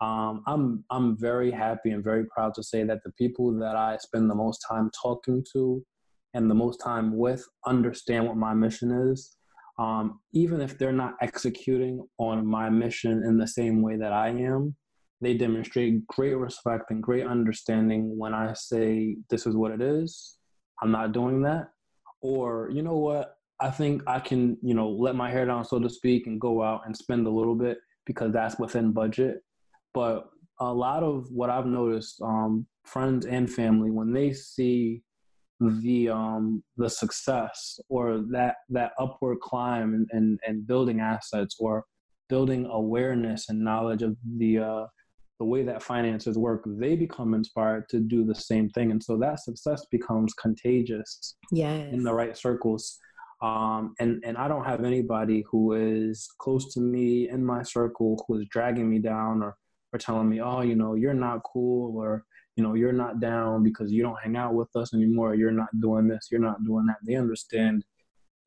um, 0.01 0.43
I'm 0.47 0.85
I'm 0.89 1.17
very 1.17 1.51
happy 1.51 1.91
and 1.91 2.03
very 2.03 2.25
proud 2.25 2.53
to 2.55 2.63
say 2.63 2.83
that 2.83 3.03
the 3.03 3.11
people 3.11 3.51
that 3.59 3.75
I 3.75 3.97
spend 3.97 4.29
the 4.29 4.35
most 4.35 4.63
time 4.69 4.89
talking 5.01 5.43
to 5.53 5.83
and 6.33 6.49
the 6.49 6.55
most 6.55 6.77
time 6.77 7.17
with 7.17 7.45
understand 7.65 8.27
what 8.27 8.37
my 8.37 8.53
mission 8.53 8.91
is. 9.09 9.35
Um, 9.77 10.19
even 10.33 10.61
if 10.61 10.77
they're 10.77 10.91
not 10.91 11.15
executing 11.21 12.05
on 12.17 12.45
my 12.45 12.69
mission 12.69 13.23
in 13.23 13.37
the 13.37 13.47
same 13.47 13.81
way 13.81 13.95
that 13.95 14.11
I 14.11 14.29
am, 14.29 14.75
they 15.21 15.33
demonstrate 15.33 16.05
great 16.07 16.35
respect 16.35 16.91
and 16.91 17.01
great 17.01 17.25
understanding 17.25 18.17
when 18.17 18.33
I 18.33 18.53
say 18.53 19.17
this 19.29 19.45
is 19.45 19.55
what 19.55 19.71
it 19.71 19.81
is. 19.81 20.37
I'm 20.81 20.91
not 20.91 21.11
doing 21.11 21.41
that, 21.43 21.69
or 22.21 22.69
you 22.71 22.83
know 22.83 22.97
what? 22.97 23.35
I 23.61 23.69
think 23.69 24.01
I 24.07 24.21
can, 24.21 24.57
you 24.61 24.73
know, 24.73 24.89
let 24.89 25.15
my 25.15 25.29
hair 25.29 25.45
down, 25.45 25.65
so 25.65 25.79
to 25.79 25.89
speak, 25.89 26.27
and 26.27 26.39
go 26.39 26.63
out 26.63 26.83
and 26.85 26.95
spend 26.95 27.27
a 27.27 27.29
little 27.29 27.55
bit 27.55 27.79
because 28.05 28.31
that's 28.31 28.57
within 28.59 28.93
budget 28.93 29.41
but 29.93 30.29
a 30.59 30.73
lot 30.73 31.03
of 31.03 31.31
what 31.31 31.49
I've 31.49 31.65
noticed, 31.65 32.21
um, 32.21 32.67
friends 32.85 33.25
and 33.25 33.49
family, 33.49 33.91
when 33.91 34.11
they 34.11 34.33
see 34.33 35.01
the 35.59 36.09
um, 36.09 36.63
the 36.77 36.89
success 36.89 37.79
or 37.89 38.23
that 38.31 38.55
that 38.69 38.93
upward 38.99 39.39
climb 39.41 39.93
and, 39.93 40.07
and, 40.11 40.39
and 40.45 40.65
building 40.65 41.01
assets 41.01 41.57
or 41.59 41.85
building 42.29 42.67
awareness 42.71 43.49
and 43.49 43.59
knowledge 43.59 44.01
of 44.01 44.15
the 44.37 44.59
uh, 44.59 44.85
the 45.39 45.45
way 45.45 45.63
that 45.63 45.81
finances 45.81 46.37
work, 46.37 46.63
they 46.65 46.95
become 46.95 47.33
inspired 47.33 47.87
to 47.89 47.99
do 47.99 48.25
the 48.25 48.35
same 48.35 48.69
thing, 48.69 48.91
and 48.91 49.01
so 49.01 49.17
that 49.17 49.39
success 49.39 49.85
becomes 49.91 50.33
contagious. 50.33 51.35
Yes. 51.51 51.93
in 51.93 52.03
the 52.03 52.13
right 52.13 52.37
circles. 52.37 52.99
Um, 53.41 53.93
and 53.99 54.21
and 54.25 54.37
I 54.37 54.49
don't 54.49 54.65
have 54.65 54.83
anybody 54.83 55.45
who 55.49 55.73
is 55.73 56.27
close 56.39 56.73
to 56.73 56.81
me 56.81 57.29
in 57.29 57.45
my 57.45 57.63
circle 57.63 58.23
who 58.27 58.37
is 58.37 58.47
dragging 58.49 58.89
me 58.89 58.99
down 58.99 59.41
or 59.41 59.55
are 59.93 59.99
telling 59.99 60.29
me, 60.29 60.41
oh, 60.41 60.61
you 60.61 60.75
know, 60.75 60.95
you're 60.95 61.13
not 61.13 61.41
cool 61.43 61.97
or, 61.97 62.23
you 62.55 62.63
know, 62.63 62.73
you're 62.73 62.93
not 62.93 63.19
down 63.19 63.63
because 63.63 63.91
you 63.91 64.03
don't 64.03 64.19
hang 64.21 64.35
out 64.35 64.53
with 64.53 64.69
us 64.75 64.93
anymore. 64.93 65.35
You're 65.35 65.51
not 65.51 65.69
doing 65.81 66.07
this. 66.07 66.27
You're 66.31 66.41
not 66.41 66.63
doing 66.65 66.85
that. 66.87 66.97
They 67.05 67.15
understand 67.15 67.83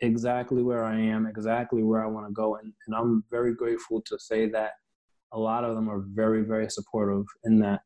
exactly 0.01 0.63
where 0.63 0.85
I 0.85 0.99
am, 0.99 1.27
exactly 1.27 1.83
where 1.83 2.05
I 2.05 2.09
want 2.09 2.27
to 2.27 2.33
go. 2.33 2.57
And, 2.57 2.73
and 2.87 2.97
I'm 2.97 3.25
very 3.31 3.55
grateful 3.55 4.03
to 4.07 4.19
say 4.19 4.49
that 4.51 4.73
a 5.33 5.39
lot 5.39 5.65
of 5.65 5.75
them 5.75 5.89
are 5.89 6.05
very, 6.13 6.43
very 6.43 6.69
supportive 6.69 7.25
in 7.45 7.59
that. 7.61 7.81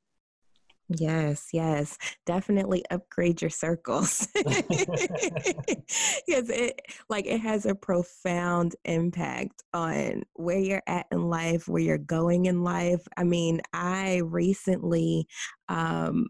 Yes, 0.88 1.48
yes. 1.52 1.98
Definitely 2.26 2.84
upgrade 2.90 3.40
your 3.42 3.50
circles. 3.50 4.28
Yes, 6.28 6.48
it 6.48 6.80
like 7.08 7.26
it 7.26 7.40
has 7.40 7.66
a 7.66 7.74
profound 7.74 8.76
impact 8.84 9.62
on 9.72 10.22
where 10.34 10.58
you're 10.58 10.82
at 10.86 11.06
in 11.12 11.22
life, 11.28 11.68
where 11.68 11.82
you're 11.82 11.98
going 11.98 12.46
in 12.46 12.62
life. 12.64 13.06
I 13.16 13.24
mean, 13.24 13.60
I 13.72 14.18
recently 14.24 15.26
um 15.68 16.26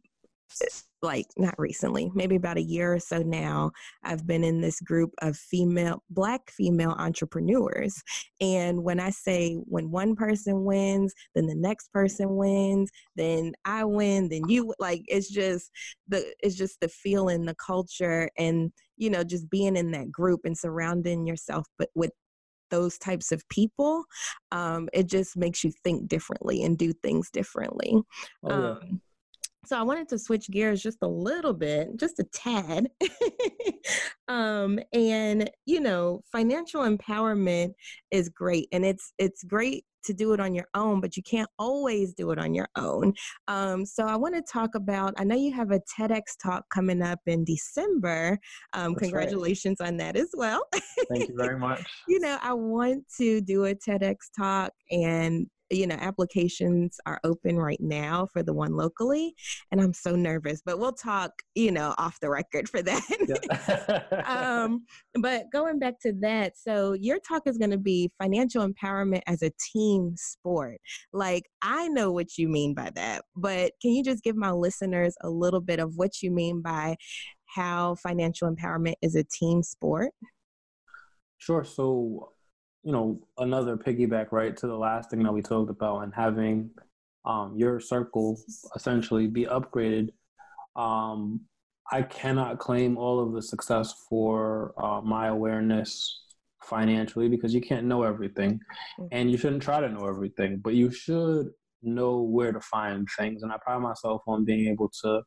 like 1.02 1.26
not 1.36 1.54
recently, 1.58 2.10
maybe 2.14 2.36
about 2.36 2.56
a 2.56 2.62
year 2.62 2.94
or 2.94 2.98
so 2.98 3.18
now, 3.18 3.70
I've 4.02 4.26
been 4.26 4.42
in 4.42 4.60
this 4.60 4.80
group 4.80 5.12
of 5.22 5.36
female, 5.36 6.02
black 6.10 6.50
female 6.50 6.96
entrepreneurs. 6.98 8.02
And 8.40 8.82
when 8.82 8.98
I 8.98 9.10
say 9.10 9.54
when 9.66 9.90
one 9.90 10.16
person 10.16 10.64
wins, 10.64 11.14
then 11.34 11.46
the 11.46 11.54
next 11.54 11.92
person 11.92 12.36
wins, 12.36 12.90
then 13.14 13.52
I 13.64 13.84
win, 13.84 14.28
then 14.28 14.42
you 14.48 14.74
like 14.78 15.02
it's 15.06 15.30
just 15.30 15.70
the 16.08 16.34
it's 16.40 16.56
just 16.56 16.80
the 16.80 16.88
feeling, 16.88 17.44
the 17.44 17.54
culture, 17.54 18.28
and 18.38 18.72
you 18.96 19.10
know, 19.10 19.22
just 19.22 19.50
being 19.50 19.76
in 19.76 19.90
that 19.92 20.10
group 20.10 20.40
and 20.44 20.56
surrounding 20.56 21.26
yourself 21.26 21.66
but 21.78 21.90
with 21.94 22.10
those 22.70 22.98
types 22.98 23.32
of 23.32 23.48
people, 23.48 24.04
um, 24.52 24.88
it 24.92 25.06
just 25.06 25.36
makes 25.36 25.62
you 25.62 25.72
think 25.84 26.08
differently 26.08 26.64
and 26.64 26.78
do 26.78 26.92
things 26.92 27.30
differently. 27.30 27.94
Oh, 28.42 28.50
yeah. 28.50 28.70
um, 28.70 29.00
so 29.66 29.78
I 29.78 29.82
wanted 29.82 30.08
to 30.10 30.18
switch 30.18 30.50
gears 30.50 30.82
just 30.82 30.98
a 31.02 31.08
little 31.08 31.52
bit, 31.52 31.96
just 31.96 32.18
a 32.18 32.24
tad. 32.32 32.88
um, 34.28 34.78
and 34.92 35.50
you 35.66 35.80
know, 35.80 36.22
financial 36.30 36.82
empowerment 36.82 37.72
is 38.10 38.28
great, 38.28 38.68
and 38.72 38.84
it's 38.84 39.12
it's 39.18 39.42
great 39.42 39.84
to 40.06 40.14
do 40.14 40.32
it 40.32 40.40
on 40.40 40.54
your 40.54 40.66
own, 40.74 41.00
but 41.00 41.16
you 41.16 41.22
can't 41.22 41.48
always 41.58 42.14
do 42.14 42.30
it 42.30 42.38
on 42.38 42.54
your 42.54 42.68
own. 42.76 43.12
Um, 43.48 43.84
so 43.84 44.06
I 44.06 44.16
want 44.16 44.34
to 44.34 44.42
talk 44.42 44.74
about. 44.74 45.14
I 45.18 45.24
know 45.24 45.36
you 45.36 45.52
have 45.52 45.72
a 45.72 45.80
TEDx 45.98 46.22
talk 46.42 46.64
coming 46.72 47.02
up 47.02 47.18
in 47.26 47.44
December. 47.44 48.38
Um, 48.72 48.94
congratulations 48.94 49.78
right. 49.80 49.88
on 49.88 49.96
that 49.98 50.16
as 50.16 50.30
well. 50.34 50.66
Thank 51.10 51.28
you 51.28 51.36
very 51.36 51.58
much. 51.58 51.84
you 52.08 52.20
know, 52.20 52.38
I 52.40 52.54
want 52.54 53.04
to 53.18 53.40
do 53.40 53.66
a 53.66 53.74
TEDx 53.74 54.16
talk 54.38 54.72
and 54.90 55.46
you 55.70 55.86
know 55.86 55.96
applications 55.96 56.98
are 57.06 57.20
open 57.24 57.56
right 57.56 57.80
now 57.80 58.26
for 58.32 58.42
the 58.42 58.52
one 58.52 58.76
locally 58.76 59.34
and 59.72 59.80
i'm 59.80 59.92
so 59.92 60.14
nervous 60.14 60.62
but 60.64 60.78
we'll 60.78 60.92
talk 60.92 61.30
you 61.54 61.72
know 61.72 61.94
off 61.98 62.18
the 62.20 62.30
record 62.30 62.68
for 62.68 62.82
that. 62.82 63.02
Um, 64.26 64.84
but 65.14 65.44
going 65.52 65.78
back 65.78 66.00
to 66.00 66.12
that 66.20 66.56
so 66.56 66.94
your 66.94 67.18
talk 67.20 67.42
is 67.46 67.58
going 67.58 67.70
to 67.70 67.78
be 67.78 68.10
financial 68.20 68.66
empowerment 68.66 69.22
as 69.26 69.42
a 69.42 69.52
team 69.72 70.14
sport. 70.16 70.78
Like 71.12 71.44
i 71.62 71.88
know 71.88 72.12
what 72.12 72.36
you 72.38 72.48
mean 72.48 72.74
by 72.74 72.90
that 72.94 73.22
but 73.34 73.72
can 73.80 73.92
you 73.92 74.02
just 74.02 74.22
give 74.22 74.36
my 74.36 74.50
listeners 74.50 75.14
a 75.22 75.30
little 75.30 75.60
bit 75.60 75.78
of 75.78 75.96
what 75.96 76.22
you 76.22 76.30
mean 76.30 76.60
by 76.60 76.96
how 77.46 77.94
financial 77.96 78.52
empowerment 78.52 78.94
is 79.02 79.14
a 79.14 79.24
team 79.24 79.62
sport? 79.62 80.12
Sure 81.38 81.64
so 81.64 82.32
you 82.86 82.92
know 82.92 83.18
another 83.38 83.76
piggyback 83.76 84.28
right 84.30 84.56
to 84.56 84.68
the 84.68 84.76
last 84.76 85.10
thing 85.10 85.24
that 85.24 85.32
we 85.32 85.42
talked 85.42 85.70
about 85.70 86.02
and 86.02 86.14
having 86.14 86.70
um, 87.24 87.54
your 87.56 87.80
circle 87.80 88.40
essentially 88.76 89.26
be 89.26 89.44
upgraded. 89.44 90.10
Um, 90.76 91.40
i 91.90 92.02
cannot 92.02 92.58
claim 92.58 92.96
all 92.96 93.18
of 93.20 93.32
the 93.32 93.42
success 93.42 93.94
for 94.08 94.74
uh, 94.82 95.00
my 95.00 95.28
awareness 95.28 96.22
financially 96.62 97.28
because 97.28 97.54
you 97.54 97.60
can't 97.60 97.86
know 97.86 98.02
everything 98.02 98.52
mm-hmm. 99.00 99.06
and 99.12 99.30
you 99.30 99.36
shouldn't 99.36 99.62
try 99.62 99.80
to 99.80 99.88
know 99.88 100.06
everything 100.06 100.60
but 100.62 100.74
you 100.74 100.90
should 100.90 101.46
know 101.82 102.22
where 102.22 102.52
to 102.52 102.60
find 102.60 103.08
things. 103.18 103.42
And 103.42 103.52
i 103.52 103.56
pride 103.64 103.80
myself 103.80 104.22
on 104.28 104.44
being 104.44 104.68
able 104.68 104.90
to 105.02 105.22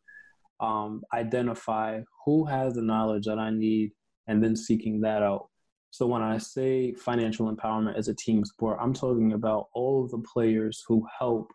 um, 0.61 1.01
identify 1.13 1.99
who 2.25 2.45
has 2.45 2.75
the 2.75 2.81
knowledge 2.81 3.25
that 3.25 3.39
i 3.39 3.49
need 3.49 3.91
and 4.27 4.41
then 4.43 4.55
seeking 4.55 5.01
that 5.01 5.23
out 5.23 5.48
so 5.91 6.05
when 6.05 6.21
I 6.21 6.37
say 6.37 6.93
financial 6.93 7.53
empowerment 7.53 7.97
as 7.97 8.07
a 8.07 8.15
team 8.15 8.45
sport, 8.45 8.77
I'm 8.79 8.93
talking 8.93 9.33
about 9.33 9.67
all 9.73 10.03
of 10.03 10.11
the 10.11 10.23
players 10.33 10.83
who 10.87 11.05
help 11.17 11.51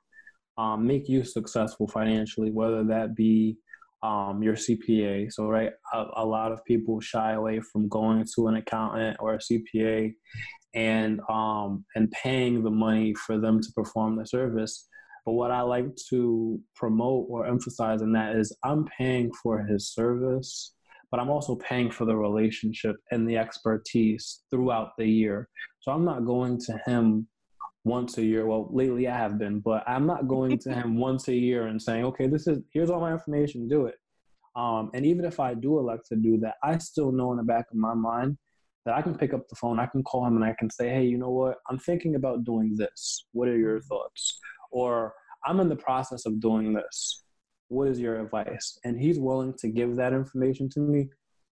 um, 0.58 0.86
make 0.86 1.08
you 1.08 1.24
successful 1.24 1.86
financially, 1.86 2.50
whether 2.50 2.84
that 2.84 3.14
be 3.14 3.56
um, 4.02 4.42
your 4.42 4.54
CPA. 4.54 5.32
So 5.32 5.48
right, 5.48 5.72
a, 5.92 6.04
a, 6.16 6.26
lot 6.26 6.52
of 6.52 6.64
people 6.64 7.00
shy 7.00 7.32
away 7.32 7.60
from 7.60 7.88
going 7.88 8.26
to 8.34 8.48
an 8.48 8.56
accountant 8.56 9.16
or 9.18 9.34
a 9.34 9.38
CPA 9.38 10.12
and 10.74 11.20
um, 11.30 11.84
and 11.94 12.10
paying 12.10 12.62
the 12.62 12.70
money 12.70 13.14
for 13.14 13.38
them 13.38 13.60
to 13.62 13.72
perform 13.72 14.16
the 14.16 14.26
service. 14.26 14.88
But 15.24 15.32
what 15.32 15.50
I 15.50 15.62
like 15.62 15.96
to 16.10 16.60
promote 16.76 17.26
or 17.30 17.46
emphasize 17.46 18.02
in 18.02 18.12
that 18.12 18.36
is 18.36 18.54
I'm 18.62 18.84
paying 18.84 19.32
for 19.42 19.64
his 19.64 19.92
service 19.92 20.74
but 21.14 21.20
I'm 21.20 21.30
also 21.30 21.54
paying 21.54 21.92
for 21.92 22.06
the 22.06 22.16
relationship 22.16 22.96
and 23.12 23.28
the 23.28 23.36
expertise 23.36 24.42
throughout 24.50 24.96
the 24.98 25.06
year. 25.06 25.48
So 25.78 25.92
I'm 25.92 26.04
not 26.04 26.26
going 26.26 26.58
to 26.62 26.80
him 26.86 27.28
once 27.84 28.18
a 28.18 28.24
year. 28.24 28.46
Well, 28.46 28.68
lately 28.72 29.06
I 29.06 29.16
have 29.16 29.38
been, 29.38 29.60
but 29.60 29.84
I'm 29.88 30.06
not 30.06 30.26
going 30.26 30.58
to 30.58 30.74
him 30.74 30.96
once 31.08 31.28
a 31.28 31.32
year 31.32 31.68
and 31.68 31.80
saying, 31.80 32.04
okay, 32.06 32.26
this 32.26 32.48
is 32.48 32.58
here's 32.72 32.90
all 32.90 33.00
my 33.00 33.12
information, 33.12 33.68
do 33.68 33.86
it. 33.86 33.94
Um, 34.56 34.90
and 34.92 35.06
even 35.06 35.24
if 35.24 35.38
I 35.38 35.54
do 35.54 35.78
elect 35.78 36.08
to 36.08 36.16
do 36.16 36.36
that, 36.38 36.54
I 36.64 36.78
still 36.78 37.12
know 37.12 37.30
in 37.30 37.36
the 37.36 37.44
back 37.44 37.66
of 37.70 37.76
my 37.76 37.94
mind 37.94 38.36
that 38.84 38.96
I 38.96 39.00
can 39.00 39.16
pick 39.16 39.32
up 39.32 39.46
the 39.46 39.54
phone, 39.54 39.78
I 39.78 39.86
can 39.86 40.02
call 40.02 40.26
him, 40.26 40.34
and 40.34 40.44
I 40.44 40.56
can 40.58 40.68
say, 40.68 40.88
hey, 40.88 41.04
you 41.04 41.16
know 41.16 41.30
what? 41.30 41.58
I'm 41.70 41.78
thinking 41.78 42.16
about 42.16 42.42
doing 42.42 42.74
this. 42.76 43.26
What 43.30 43.46
are 43.46 43.56
your 43.56 43.80
thoughts? 43.82 44.40
Or 44.72 45.14
I'm 45.46 45.60
in 45.60 45.68
the 45.68 45.76
process 45.76 46.26
of 46.26 46.40
doing 46.40 46.72
this 46.72 47.23
what 47.68 47.88
is 47.88 47.98
your 47.98 48.20
advice? 48.20 48.78
And 48.84 49.00
he's 49.00 49.18
willing 49.18 49.54
to 49.58 49.68
give 49.68 49.96
that 49.96 50.12
information 50.12 50.68
to 50.70 50.80
me. 50.80 51.08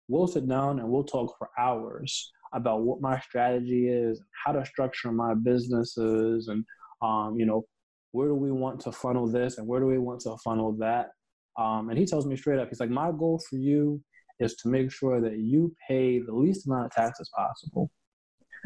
We'll 0.08 0.26
sit 0.26 0.48
down 0.48 0.80
and 0.80 0.88
we'll 0.88 1.04
talk 1.04 1.36
for 1.38 1.50
hours 1.58 2.32
about 2.52 2.82
what 2.82 3.00
my 3.00 3.20
strategy 3.20 3.88
is, 3.88 4.20
how 4.44 4.52
to 4.52 4.66
structure 4.66 5.12
my 5.12 5.34
businesses, 5.34 6.48
and 6.48 6.64
um, 7.00 7.36
you 7.38 7.46
know, 7.46 7.64
where 8.12 8.28
do 8.28 8.34
we 8.34 8.50
want 8.50 8.80
to 8.80 8.92
funnel 8.92 9.30
this 9.30 9.58
and 9.58 9.66
where 9.66 9.80
do 9.80 9.86
we 9.86 9.98
want 9.98 10.20
to 10.22 10.36
funnel 10.44 10.72
that. 10.80 11.10
Um, 11.58 11.90
and 11.90 11.98
he 11.98 12.06
tells 12.06 12.26
me 12.26 12.36
straight 12.36 12.58
up, 12.58 12.68
he's 12.68 12.80
like, 12.80 12.90
my 12.90 13.10
goal 13.10 13.40
for 13.48 13.56
you 13.56 14.02
is 14.40 14.54
to 14.56 14.68
make 14.68 14.90
sure 14.90 15.20
that 15.20 15.38
you 15.38 15.74
pay 15.86 16.18
the 16.18 16.34
least 16.34 16.66
amount 16.66 16.86
of 16.86 16.92
taxes 16.92 17.30
possible. 17.36 17.90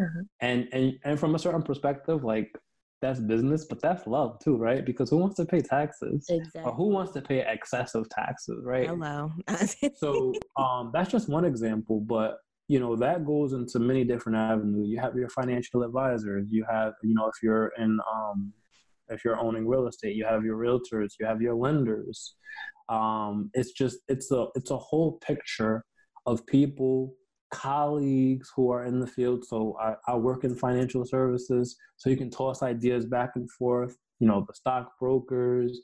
Mm-hmm. 0.00 0.20
And 0.40 0.68
and 0.72 0.92
and 1.04 1.20
from 1.20 1.34
a 1.34 1.38
certain 1.38 1.62
perspective, 1.62 2.24
like 2.24 2.50
that's 3.04 3.20
business, 3.20 3.66
but 3.66 3.82
that's 3.82 4.06
love 4.06 4.38
too, 4.42 4.56
right? 4.56 4.84
Because 4.84 5.10
who 5.10 5.18
wants 5.18 5.36
to 5.36 5.44
pay 5.44 5.60
taxes? 5.60 6.24
Exactly. 6.30 6.62
Or 6.62 6.72
who 6.72 6.88
wants 6.88 7.12
to 7.12 7.20
pay 7.20 7.44
excessive 7.46 8.08
taxes, 8.08 8.64
right? 8.64 8.88
Hello. 8.88 9.30
so 9.96 10.32
um, 10.56 10.90
that's 10.94 11.10
just 11.10 11.28
one 11.28 11.44
example, 11.44 12.00
but 12.00 12.38
you 12.66 12.80
know 12.80 12.96
that 12.96 13.26
goes 13.26 13.52
into 13.52 13.78
many 13.78 14.04
different 14.04 14.38
avenues. 14.38 14.88
You 14.88 14.98
have 15.00 15.14
your 15.16 15.28
financial 15.28 15.82
advisors. 15.82 16.46
You 16.50 16.64
have, 16.70 16.94
you 17.02 17.14
know, 17.14 17.26
if 17.26 17.34
you're 17.42 17.72
in, 17.78 17.98
um, 18.10 18.54
if 19.08 19.22
you're 19.22 19.38
owning 19.38 19.68
real 19.68 19.86
estate, 19.86 20.16
you 20.16 20.24
have 20.24 20.42
your 20.42 20.56
realtors. 20.56 21.10
You 21.20 21.26
have 21.26 21.42
your 21.42 21.54
lenders. 21.54 22.36
Um, 22.88 23.50
it's 23.52 23.72
just 23.72 23.98
it's 24.08 24.30
a 24.30 24.46
it's 24.54 24.70
a 24.70 24.78
whole 24.78 25.18
picture 25.26 25.84
of 26.24 26.46
people 26.46 27.14
colleagues 27.54 28.50
who 28.54 28.70
are 28.70 28.84
in 28.84 29.00
the 29.00 29.06
field. 29.06 29.44
So 29.44 29.76
I, 29.80 29.94
I 30.06 30.16
work 30.16 30.44
in 30.44 30.56
financial 30.56 31.04
services, 31.04 31.76
so 31.96 32.10
you 32.10 32.16
can 32.16 32.30
toss 32.30 32.62
ideas 32.62 33.06
back 33.06 33.30
and 33.36 33.50
forth. 33.50 33.96
You 34.20 34.28
know, 34.28 34.44
the 34.46 34.54
stockbrokers, 34.54 35.80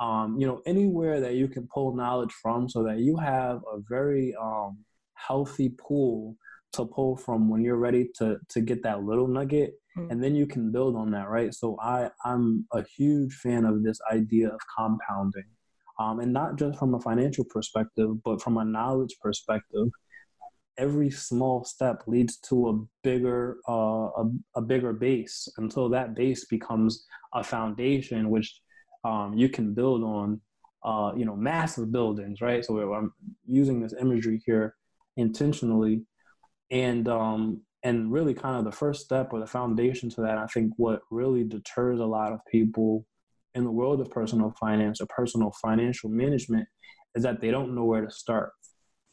um, 0.00 0.36
you 0.38 0.46
know, 0.46 0.62
anywhere 0.66 1.20
that 1.20 1.34
you 1.34 1.48
can 1.48 1.68
pull 1.72 1.94
knowledge 1.94 2.32
from, 2.42 2.68
so 2.68 2.82
that 2.84 2.98
you 2.98 3.16
have 3.16 3.58
a 3.72 3.78
very 3.88 4.34
um, 4.40 4.78
healthy 5.14 5.70
pool 5.70 6.36
to 6.72 6.84
pull 6.84 7.16
from 7.16 7.48
when 7.48 7.62
you're 7.62 7.76
ready 7.76 8.08
to 8.18 8.36
to 8.48 8.60
get 8.60 8.82
that 8.82 9.02
little 9.02 9.26
nugget 9.26 9.74
mm-hmm. 9.96 10.10
and 10.10 10.22
then 10.22 10.34
you 10.34 10.46
can 10.46 10.70
build 10.70 10.96
on 10.96 11.10
that 11.10 11.28
right 11.28 11.54
so 11.54 11.76
i 11.80 12.10
i'm 12.24 12.66
a 12.72 12.84
huge 12.96 13.32
fan 13.34 13.64
of 13.64 13.82
this 13.82 13.98
idea 14.12 14.48
of 14.48 14.60
compounding 14.76 15.46
um, 15.98 16.20
and 16.20 16.32
not 16.32 16.56
just 16.56 16.78
from 16.78 16.94
a 16.94 17.00
financial 17.00 17.44
perspective 17.44 18.10
but 18.22 18.42
from 18.42 18.58
a 18.58 18.64
knowledge 18.64 19.16
perspective 19.22 19.88
every 20.78 21.10
small 21.10 21.64
step 21.64 22.02
leads 22.06 22.38
to 22.38 22.68
a 22.68 22.78
bigger 23.02 23.58
uh, 23.68 23.72
a, 24.22 24.30
a, 24.56 24.62
bigger 24.62 24.92
base. 24.92 25.48
Until 25.58 25.88
that 25.90 26.14
base 26.14 26.46
becomes 26.46 27.04
a 27.34 27.42
foundation 27.42 28.30
which 28.30 28.60
um, 29.04 29.34
you 29.34 29.48
can 29.48 29.74
build 29.74 30.02
on 30.02 30.40
uh, 30.84 31.12
you 31.16 31.24
know 31.24 31.36
massive 31.36 31.92
buildings 31.92 32.40
right? 32.40 32.64
So 32.64 32.78
i'm 32.92 33.12
using 33.46 33.80
this 33.80 33.94
imagery 34.00 34.40
here 34.46 34.74
intentionally. 35.16 36.02
And 36.70 37.08
um, 37.08 37.62
and 37.82 38.12
really 38.12 38.34
kind 38.34 38.56
of 38.56 38.64
the 38.64 38.72
first 38.72 39.04
step 39.04 39.32
or 39.32 39.40
the 39.40 39.46
foundation 39.46 40.10
to 40.10 40.20
that 40.20 40.38
i 40.38 40.46
think 40.46 40.72
what 40.76 41.00
really 41.10 41.44
deters 41.44 42.00
a 42.00 42.04
lot 42.04 42.32
of 42.32 42.40
people 42.50 43.06
in 43.54 43.64
the 43.64 43.70
world 43.70 44.00
of 44.00 44.10
personal 44.10 44.52
finance 44.58 45.00
or 45.00 45.06
personal 45.06 45.52
financial 45.62 46.10
management 46.10 46.66
is 47.14 47.22
that 47.22 47.40
they 47.40 47.50
don't 47.50 47.74
know 47.74 47.84
where 47.84 48.04
to 48.04 48.10
start 48.10 48.50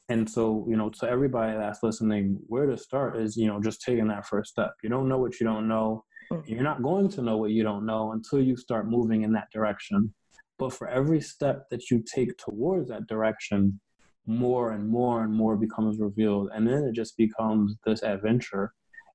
and 0.09 0.29
so, 0.29 0.65
you 0.69 0.77
know, 0.77 0.89
to 0.89 1.09
everybody 1.09 1.57
that's 1.57 1.81
listening, 1.81 2.37
where 2.47 2.67
to 2.67 2.77
start 2.77 3.17
is, 3.17 3.35
you 3.35 3.47
know, 3.47 3.59
just 3.61 3.81
taking 3.81 4.07
that 4.09 4.27
first 4.27 4.51
step. 4.51 4.73
You 4.83 4.89
don't 4.89 5.09
know 5.09 5.17
what 5.17 5.39
you 5.39 5.45
don't 5.45 5.67
know. 5.67 6.03
Mm-hmm. 6.31 6.53
You're 6.53 6.63
not 6.63 6.83
going 6.83 7.09
to 7.09 7.21
know 7.21 7.37
what 7.37 7.51
you 7.51 7.63
don't 7.63 7.85
know 7.85 8.11
until 8.11 8.39
you 8.39 8.55
start 8.55 8.87
moving 8.87 9.23
in 9.23 9.33
that 9.33 9.47
direction. 9.51 10.13
But 10.59 10.73
for 10.73 10.87
every 10.87 11.21
step 11.21 11.65
that 11.71 11.89
you 11.89 12.03
take 12.03 12.37
towards 12.37 12.89
that 12.89 13.07
direction, 13.07 13.79
more 14.27 14.71
and 14.73 14.87
more 14.87 15.23
and 15.23 15.33
more 15.33 15.57
becomes 15.57 15.99
revealed. 15.99 16.49
And 16.53 16.67
then 16.67 16.83
it 16.83 16.93
just 16.93 17.17
becomes 17.17 17.75
this 17.85 18.03
adventure. 18.03 18.73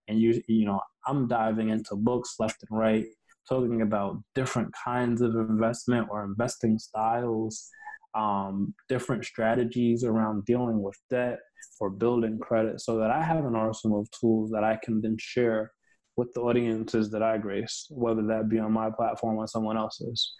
And 0.08 0.20
you, 0.20 0.42
you 0.48 0.66
know, 0.66 0.80
I'm 1.06 1.28
diving 1.28 1.70
into 1.70 1.94
books 1.94 2.34
left 2.40 2.64
and 2.68 2.78
right, 2.78 3.06
talking 3.48 3.82
about 3.82 4.18
different 4.34 4.74
kinds 4.84 5.20
of 5.22 5.36
investment 5.36 6.08
or 6.10 6.24
investing 6.24 6.78
styles 6.80 7.70
um, 8.14 8.74
different 8.88 9.24
strategies 9.24 10.04
around 10.04 10.44
dealing 10.44 10.82
with 10.82 10.96
debt 11.10 11.38
or 11.80 11.90
building 11.90 12.38
credit 12.38 12.80
so 12.80 12.98
that 12.98 13.10
I 13.10 13.22
have 13.22 13.44
an 13.44 13.54
arsenal 13.54 14.00
of 14.00 14.10
tools 14.10 14.50
that 14.50 14.64
I 14.64 14.78
can 14.82 15.00
then 15.00 15.16
share 15.18 15.72
with 16.16 16.32
the 16.34 16.40
audiences 16.40 17.10
that 17.10 17.22
I 17.22 17.38
grace, 17.38 17.86
whether 17.90 18.22
that 18.26 18.48
be 18.48 18.58
on 18.58 18.72
my 18.72 18.90
platform 18.90 19.36
or 19.36 19.46
someone 19.46 19.76
else's. 19.76 20.34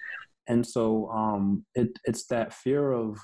And 0.49 0.67
so 0.67 1.09
um, 1.11 1.65
it, 1.75 1.89
it's 2.05 2.27
that 2.27 2.53
fear 2.53 2.93
of 2.93 3.19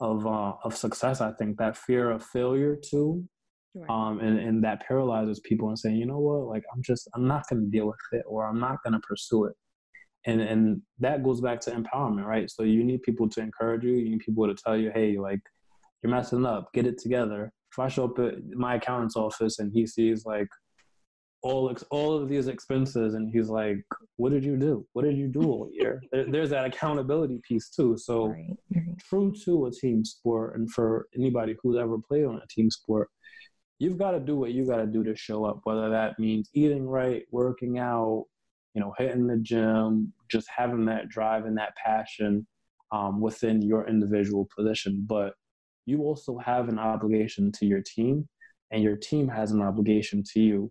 of 0.00 0.26
uh, 0.26 0.54
of 0.64 0.74
success. 0.74 1.20
I 1.20 1.32
think 1.32 1.58
that 1.58 1.76
fear 1.76 2.10
of 2.10 2.24
failure 2.24 2.74
too 2.74 3.28
Right. 3.74 3.88
Um, 3.88 4.18
and, 4.18 4.38
and 4.38 4.64
that 4.64 4.82
paralyzes 4.86 5.40
people 5.40 5.68
and 5.68 5.78
saying, 5.78 5.96
you 5.96 6.06
know 6.06 6.18
what, 6.18 6.48
like 6.48 6.64
I'm 6.74 6.82
just 6.82 7.08
I'm 7.14 7.26
not 7.26 7.44
gonna 7.48 7.66
deal 7.66 7.86
with 7.86 7.96
it 8.12 8.24
or 8.26 8.46
I'm 8.46 8.58
not 8.58 8.78
gonna 8.84 9.00
pursue 9.00 9.44
it. 9.44 9.54
And 10.26 10.40
and 10.40 10.82
that 10.98 11.22
goes 11.22 11.40
back 11.40 11.60
to 11.62 11.70
empowerment, 11.70 12.26
right? 12.26 12.50
So 12.50 12.62
you 12.62 12.84
need 12.84 13.02
people 13.02 13.28
to 13.30 13.40
encourage 13.40 13.84
you, 13.84 13.92
you 13.92 14.10
need 14.10 14.20
people 14.20 14.46
to 14.46 14.54
tell 14.54 14.76
you, 14.76 14.90
hey, 14.94 15.18
like 15.18 15.40
you're 16.02 16.10
messing 16.10 16.44
up, 16.44 16.72
get 16.72 16.86
it 16.86 16.98
together. 16.98 17.52
If 17.72 17.78
I 17.78 17.88
show 17.88 18.04
up 18.04 18.18
at 18.18 18.44
my 18.50 18.74
accountant's 18.74 19.16
office 19.16 19.60
and 19.60 19.72
he 19.72 19.86
sees 19.86 20.26
like 20.26 20.48
all 21.42 21.74
all 21.90 22.16
of 22.16 22.28
these 22.28 22.48
expenses 22.48 23.14
and 23.14 23.30
he's 23.32 23.48
like 23.48 23.82
what 24.16 24.30
did 24.30 24.44
you 24.44 24.56
do 24.56 24.86
what 24.92 25.04
did 25.04 25.16
you 25.16 25.26
do 25.26 25.42
all 25.42 25.70
year 25.72 26.00
there, 26.12 26.30
there's 26.30 26.50
that 26.50 26.66
accountability 26.66 27.40
piece 27.46 27.70
too 27.70 27.96
so 27.96 28.28
right, 28.28 28.56
right. 28.74 28.98
true 29.08 29.32
to 29.44 29.66
a 29.66 29.70
team 29.70 30.04
sport 30.04 30.56
and 30.56 30.70
for 30.70 31.06
anybody 31.16 31.56
who's 31.62 31.76
ever 31.76 31.96
played 31.98 32.24
on 32.24 32.36
a 32.36 32.46
team 32.48 32.70
sport 32.70 33.08
you've 33.78 33.98
got 33.98 34.10
to 34.10 34.20
do 34.20 34.36
what 34.36 34.52
you 34.52 34.66
got 34.66 34.76
to 34.76 34.86
do 34.86 35.02
to 35.02 35.16
show 35.16 35.44
up 35.44 35.60
whether 35.64 35.88
that 35.88 36.18
means 36.18 36.50
eating 36.54 36.86
right 36.86 37.22
working 37.30 37.78
out 37.78 38.26
you 38.74 38.80
know 38.80 38.94
hitting 38.98 39.26
the 39.26 39.36
gym 39.38 40.12
just 40.30 40.48
having 40.54 40.84
that 40.84 41.08
drive 41.08 41.44
and 41.44 41.56
that 41.56 41.74
passion 41.76 42.46
um, 42.92 43.20
within 43.20 43.62
your 43.62 43.86
individual 43.88 44.48
position 44.56 45.04
but 45.08 45.34
you 45.86 46.02
also 46.02 46.38
have 46.38 46.68
an 46.68 46.78
obligation 46.78 47.50
to 47.52 47.66
your 47.66 47.82
team 47.82 48.28
and 48.70 48.82
your 48.82 48.96
team 48.96 49.28
has 49.28 49.52
an 49.52 49.60
obligation 49.62 50.22
to 50.22 50.40
you 50.40 50.70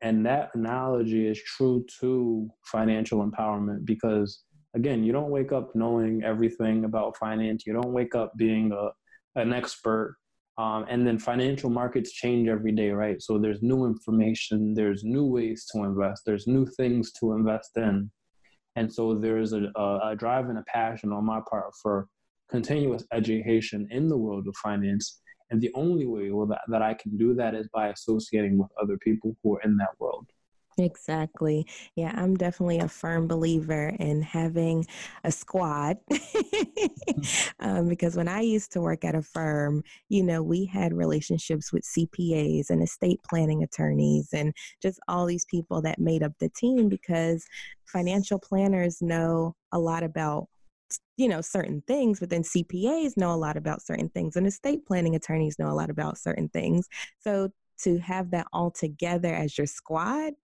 and 0.00 0.24
that 0.26 0.50
analogy 0.54 1.26
is 1.26 1.42
true 1.42 1.84
to 2.00 2.48
financial 2.64 3.28
empowerment 3.28 3.84
because, 3.84 4.44
again, 4.74 5.02
you 5.02 5.12
don't 5.12 5.30
wake 5.30 5.50
up 5.50 5.74
knowing 5.74 6.22
everything 6.22 6.84
about 6.84 7.16
finance. 7.16 7.66
You 7.66 7.72
don't 7.72 7.92
wake 7.92 8.14
up 8.14 8.32
being 8.36 8.72
a, 8.72 8.90
an 9.40 9.52
expert. 9.52 10.16
Um, 10.58 10.86
and 10.88 11.06
then 11.06 11.18
financial 11.18 11.70
markets 11.70 12.12
change 12.12 12.48
every 12.48 12.72
day, 12.72 12.90
right? 12.90 13.22
So 13.22 13.38
there's 13.38 13.62
new 13.62 13.86
information, 13.86 14.74
there's 14.74 15.04
new 15.04 15.24
ways 15.24 15.66
to 15.72 15.84
invest, 15.84 16.22
there's 16.26 16.48
new 16.48 16.66
things 16.66 17.12
to 17.20 17.32
invest 17.32 17.76
in. 17.76 18.10
And 18.74 18.92
so 18.92 19.14
there's 19.14 19.52
a, 19.52 19.70
a, 19.76 20.10
a 20.10 20.16
drive 20.16 20.48
and 20.48 20.58
a 20.58 20.64
passion 20.66 21.12
on 21.12 21.24
my 21.24 21.40
part 21.48 21.72
for 21.80 22.08
continuous 22.50 23.04
education 23.12 23.86
in 23.90 24.08
the 24.08 24.16
world 24.16 24.48
of 24.48 24.56
finance 24.56 25.20
and 25.50 25.60
the 25.60 25.70
only 25.74 26.06
way 26.06 26.28
that, 26.28 26.60
that 26.68 26.82
I 26.82 26.94
can 26.94 27.16
do 27.16 27.34
that 27.34 27.54
is 27.54 27.68
by 27.68 27.88
associating 27.88 28.58
with 28.58 28.70
other 28.80 28.98
people 28.98 29.36
who 29.42 29.56
are 29.56 29.60
in 29.62 29.76
that 29.78 29.98
world. 29.98 30.26
Exactly. 30.80 31.66
Yeah, 31.96 32.12
I'm 32.14 32.36
definitely 32.36 32.78
a 32.78 32.86
firm 32.88 33.26
believer 33.26 33.88
in 33.98 34.22
having 34.22 34.86
a 35.24 35.32
squad. 35.32 35.96
Um, 37.60 37.88
because 37.88 38.16
when 38.16 38.28
I 38.28 38.40
used 38.40 38.72
to 38.72 38.80
work 38.80 39.04
at 39.04 39.14
a 39.14 39.22
firm, 39.22 39.82
you 40.08 40.22
know, 40.22 40.42
we 40.42 40.64
had 40.66 40.92
relationships 40.92 41.72
with 41.72 41.84
CPAs 41.84 42.70
and 42.70 42.82
estate 42.82 43.20
planning 43.28 43.62
attorneys 43.62 44.28
and 44.32 44.54
just 44.80 45.00
all 45.08 45.26
these 45.26 45.44
people 45.46 45.82
that 45.82 45.98
made 45.98 46.22
up 46.22 46.32
the 46.38 46.48
team 46.50 46.88
because 46.88 47.44
financial 47.86 48.38
planners 48.38 49.02
know 49.02 49.54
a 49.72 49.78
lot 49.78 50.02
about 50.04 50.48
you 51.16 51.28
know 51.28 51.40
certain 51.40 51.82
things 51.86 52.20
but 52.20 52.30
then 52.30 52.42
cpas 52.42 53.16
know 53.16 53.32
a 53.32 53.36
lot 53.36 53.56
about 53.56 53.82
certain 53.82 54.08
things 54.10 54.36
and 54.36 54.46
estate 54.46 54.86
planning 54.86 55.14
attorneys 55.14 55.58
know 55.58 55.68
a 55.70 55.74
lot 55.74 55.90
about 55.90 56.18
certain 56.18 56.48
things. 56.48 56.88
So 57.20 57.50
to 57.78 57.98
have 57.98 58.30
that 58.30 58.46
all 58.52 58.70
together 58.70 59.34
as 59.34 59.56
your 59.56 59.66
squad? 59.66 60.34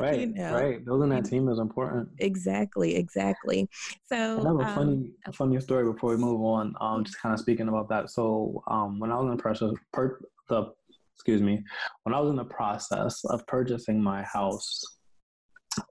Right 0.00 0.20
you 0.20 0.26
know, 0.28 0.54
right 0.54 0.84
building 0.84 1.10
that 1.10 1.26
team 1.26 1.48
is 1.48 1.58
important. 1.58 2.08
Exactly 2.18 2.96
exactly. 2.96 3.68
So 4.06 4.16
i 4.16 4.48
have 4.48 4.56
a 4.56 4.64
um, 4.64 4.74
funny 4.74 5.12
funny 5.32 5.60
story 5.60 5.84
before 5.92 6.10
we 6.10 6.16
move 6.16 6.40
on 6.40 6.74
um 6.80 7.04
just 7.04 7.20
kind 7.20 7.32
of 7.32 7.38
speaking 7.38 7.68
about 7.68 7.88
that. 7.90 8.10
So 8.10 8.62
um 8.68 8.98
when 8.98 9.12
i 9.12 9.16
was 9.16 9.26
in 9.26 9.36
the 9.36 9.42
process 9.42 9.70
per, 9.92 10.20
the 10.48 10.72
excuse 11.14 11.42
me 11.42 11.62
when 12.04 12.14
i 12.14 12.20
was 12.20 12.30
in 12.30 12.36
the 12.36 12.44
process 12.44 13.22
of 13.26 13.46
purchasing 13.46 14.02
my 14.02 14.22
house 14.22 14.82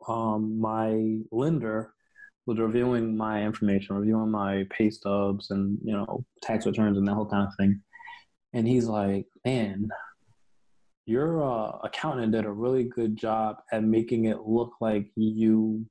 um 0.08 0.60
my 0.60 1.20
lender 1.32 1.94
was 2.50 2.58
reviewing 2.58 3.16
my 3.16 3.44
information, 3.44 3.96
reviewing 3.96 4.32
my 4.32 4.66
pay 4.72 4.90
stubs 4.90 5.52
and 5.52 5.78
you 5.84 5.94
know 5.94 6.26
tax 6.42 6.66
returns 6.66 6.98
and 6.98 7.08
that 7.08 7.14
whole 7.14 7.30
kind 7.30 7.48
of 7.48 7.54
thing. 7.58 7.80
And 8.54 8.68
he's 8.68 8.86
like, 8.86 9.28
"Man, 9.46 9.90
your 11.06 11.44
uh, 11.44 11.80
accountant 11.84 12.32
did 12.32 12.46
a 12.46 12.52
really 12.52 12.84
good 12.84 13.16
job 13.16 13.58
at 13.72 13.84
making 13.84 14.26
it 14.26 14.42
look 14.42 14.74
like 14.82 15.12
you 15.16 15.86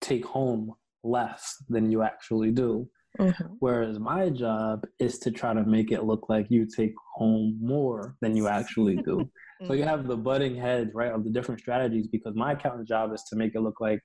take 0.00 0.24
home 0.24 0.72
less 1.02 1.56
than 1.68 1.90
you 1.90 2.02
actually 2.02 2.50
do." 2.50 2.88
Mm-hmm. 3.18 3.54
Whereas 3.58 3.98
my 3.98 4.30
job 4.30 4.86
is 5.00 5.18
to 5.20 5.30
try 5.30 5.52
to 5.52 5.64
make 5.64 5.90
it 5.90 6.04
look 6.04 6.28
like 6.28 6.46
you 6.50 6.66
take 6.66 6.94
home 7.14 7.58
more 7.60 8.16
than 8.20 8.36
you 8.36 8.46
actually 8.46 8.96
do. 8.96 9.28
so 9.66 9.72
you 9.72 9.82
have 9.82 10.06
the 10.06 10.16
butting 10.16 10.56
heads, 10.56 10.94
right, 10.94 11.10
of 11.10 11.24
the 11.24 11.30
different 11.30 11.60
strategies 11.60 12.06
because 12.06 12.34
my 12.36 12.52
accountant's 12.52 12.88
job 12.88 13.12
is 13.12 13.24
to 13.24 13.36
make 13.36 13.54
it 13.54 13.60
look 13.60 13.80
like 13.80 14.00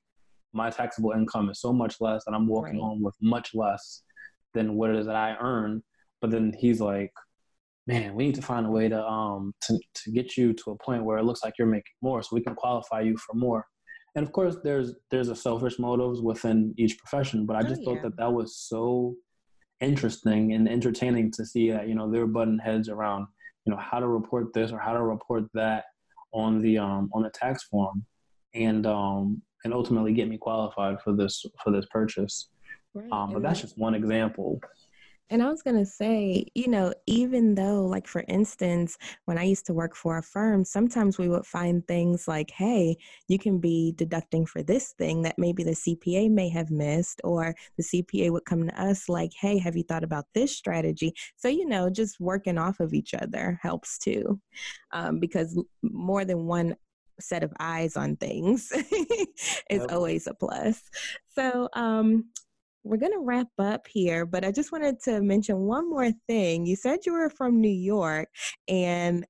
my 0.54 0.70
taxable 0.70 1.12
income 1.12 1.50
is 1.50 1.60
so 1.60 1.74
much 1.74 2.00
less 2.00 2.24
and 2.28 2.36
I'm 2.36 2.48
walking 2.48 2.76
right. 2.76 2.82
home 2.82 3.02
with 3.02 3.16
much 3.22 3.54
less 3.54 4.04
than 4.54 4.76
what 4.76 4.92
it 4.92 4.96
is 4.96 5.08
that 5.08 5.16
I 5.16 5.36
earn. 5.40 5.84
But 6.22 6.32
then 6.32 6.54
he's 6.58 6.80
like, 6.80 7.12
man, 7.88 8.15
we 8.15 8.26
need 8.26 8.36
to 8.36 8.41
find 8.41 8.65
a 8.65 8.69
way 8.69 8.88
to 8.89 9.04
um 9.06 9.54
to, 9.62 9.78
to 9.96 10.12
get 10.12 10.38
you 10.38 10.54
to 10.54 10.72
a 10.72 10.84
point 10.84 11.04
where 11.04 11.17
it 11.17 11.24
looks 11.24 11.43
like 11.43 11.54
you're 11.58 11.67
making 11.67 11.93
more 12.02 12.22
so 12.22 12.30
we 12.32 12.41
can 12.41 12.56
qualify 12.56 13.02
you 13.02 13.17
for 13.17 13.36
more. 13.36 13.65
And 14.15 14.26
of 14.26 14.32
course 14.32 14.58
there's 14.63 14.93
there's 15.12 15.30
a 15.30 15.36
selfish 15.36 15.80
motives 15.80 16.22
within 16.22 16.74
each 16.78 16.98
profession, 16.98 17.46
but 17.46 17.56
I 17.56 17.60
oh, 17.60 17.63
just 17.63 17.82
oh, 17.86 17.93
yeah. 17.93 18.02
thought 18.02 18.04
that 18.04 18.17
that 18.17 18.32
was 18.32 18.58
so 18.58 19.15
interesting 19.82 20.54
and 20.54 20.69
entertaining 20.69 21.32
to 21.32 21.46
see 21.46 21.72
that, 21.72 21.88
you 21.88 21.96
know, 21.96 22.10
they're 22.10 22.28
butting 22.28 22.60
heads 22.60 22.89
around, 22.89 23.28
you 23.65 23.72
know, 23.72 23.80
how 23.80 24.00
to 24.00 24.08
report 24.08 24.54
this 24.54 24.72
or 24.72 24.80
how 24.80 24.93
to 24.93 25.04
report 25.04 25.43
that 25.54 25.86
on 26.34 26.62
the 26.62 26.78
um 26.78 27.10
on 27.13 27.24
the 27.24 27.32
tax 27.32 27.63
form. 27.63 28.06
And 28.54 28.86
um 28.86 29.41
and 29.63 29.74
ultimately 29.74 30.13
get 30.13 30.30
me 30.30 30.38
qualified 30.38 31.02
for 31.02 31.13
this 31.13 31.43
for 31.63 31.72
this 31.72 31.86
purchase. 31.91 32.50
Right. 32.93 33.12
Um, 33.12 33.34
but 33.34 33.41
that's 33.41 33.62
just 33.62 33.78
one 33.78 33.96
example. 33.96 34.60
And 35.30 35.42
I 35.42 35.50
was 35.50 35.64
going 35.64 35.78
to 35.78 35.86
say, 35.86 36.46
you 36.54 36.68
know, 36.68 36.94
even 37.08 37.56
though, 37.56 37.86
like, 37.86 38.08
for 38.08 38.24
instance, 38.28 38.98
when 39.26 39.38
I 39.38 39.44
used 39.44 39.66
to 39.68 39.74
work 39.74 39.96
for 39.96 40.18
a 40.18 40.24
firm, 40.24 40.64
sometimes 40.64 41.18
we 41.18 41.30
would 41.30 41.46
find 41.46 41.86
things 41.88 42.28
like, 42.28 42.52
hey, 42.52 42.98
you 43.28 43.40
can 43.40 43.60
be 43.60 43.94
deducting 43.96 44.46
for 44.46 44.62
this 44.62 44.92
thing 44.92 45.22
that 45.24 45.40
maybe 45.40 45.64
the 45.64 45.72
CPA 45.72 46.30
may 46.30 46.50
have 46.50 46.70
missed, 46.70 47.22
or 47.24 47.56
the 47.78 47.84
CPA 47.84 48.32
would 48.32 48.46
come 48.46 48.68
to 48.68 48.82
us 48.82 49.10
like, 49.10 49.32
hey, 49.40 49.58
have 49.58 49.76
you 49.76 49.84
thought 49.84 50.04
about 50.04 50.26
this 50.34 50.56
strategy? 50.56 51.14
So, 51.36 51.48
you 51.48 51.66
know, 51.66 51.90
just 51.90 52.20
working 52.20 52.58
off 52.58 52.80
of 52.80 52.94
each 52.94 53.14
other 53.14 53.60
helps 53.62 53.98
too, 53.98 54.40
um, 54.92 55.20
because 55.20 55.60
more 55.82 56.26
than 56.26 56.46
one 56.46 56.76
set 57.20 57.44
of 57.44 57.54
eyes 57.60 57.96
on 57.96 58.18
things 58.18 58.72
is 59.70 59.82
yep. 59.82 59.92
always 59.92 60.28
a 60.28 60.34
plus. 60.34 60.82
So, 61.30 61.70
um, 61.74 62.26
we're 62.84 62.98
going 62.98 63.13
to 63.13 63.19
wrap 63.19 63.48
up 63.60 63.88
here, 63.88 64.26
but 64.26 64.43
I 64.43 64.52
just 64.52 64.72
wanted 64.72 65.00
to 65.04 65.22
mention 65.22 65.60
one 65.60 65.89
more 65.89 66.12
thing. 66.28 66.65
You 66.65 66.76
said 66.76 67.00
you 67.06 67.13
were 67.13 67.30
from 67.30 67.62
New 67.62 67.69
York, 67.69 68.30
and 68.67 69.26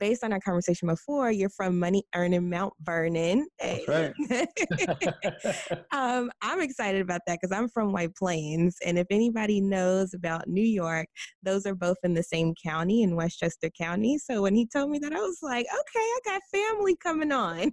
based 0.00 0.24
on 0.24 0.32
our 0.32 0.40
conversation 0.40 0.88
before, 0.88 1.30
you're 1.30 1.50
from 1.50 1.78
money 1.78 2.02
earning 2.14 2.50
Mount 2.50 2.72
Vernon. 2.80 3.46
That's 3.60 3.86
right. 3.86 4.12
um, 5.92 6.30
I'm 6.42 6.60
excited 6.60 7.02
about 7.02 7.20
that 7.26 7.38
because 7.40 7.56
I'm 7.56 7.68
from 7.68 7.92
White 7.92 8.16
Plains. 8.16 8.76
And 8.84 8.98
if 8.98 9.06
anybody 9.10 9.60
knows 9.60 10.14
about 10.14 10.48
New 10.48 10.64
York, 10.64 11.06
those 11.42 11.66
are 11.66 11.74
both 11.74 11.98
in 12.02 12.14
the 12.14 12.22
same 12.22 12.54
county 12.60 13.02
in 13.02 13.14
Westchester 13.14 13.70
County. 13.78 14.18
So 14.18 14.42
when 14.42 14.54
he 14.54 14.66
told 14.66 14.90
me 14.90 14.98
that, 14.98 15.12
I 15.12 15.20
was 15.20 15.38
like, 15.42 15.66
okay, 15.66 16.00
I 16.00 16.18
got 16.24 16.42
family 16.50 16.96
coming 16.96 17.30
on. 17.30 17.70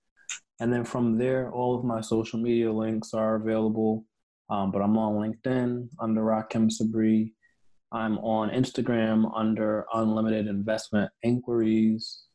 And 0.61 0.73
then 0.73 0.83
from 0.83 1.19
there, 1.19 1.53
all 1.53 1.79
of 1.79 1.85
my 1.85 2.01
social 2.01 2.41
media 2.41 2.73
links 2.73 3.13
are 3.13 3.35
available. 3.35 4.07
Um, 4.49 4.73
but 4.73 4.81
I'm 4.81 4.97
on 4.97 5.17
LinkedIn 5.17 5.91
under 6.01 6.23
Rahkim 6.23 6.73
Sabree. 6.73 7.33
I'm 7.93 8.17
on 8.21 8.49
Instagram 8.49 9.31
under 9.37 9.85
Unlimited 9.93 10.47
Investment 10.47 11.11
Inquiries. 11.23 12.26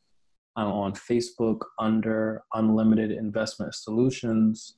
I'm 0.56 0.68
on 0.68 0.92
Facebook 0.92 1.60
under 1.78 2.42
Unlimited 2.54 3.10
Investment 3.10 3.74
Solutions, 3.74 4.74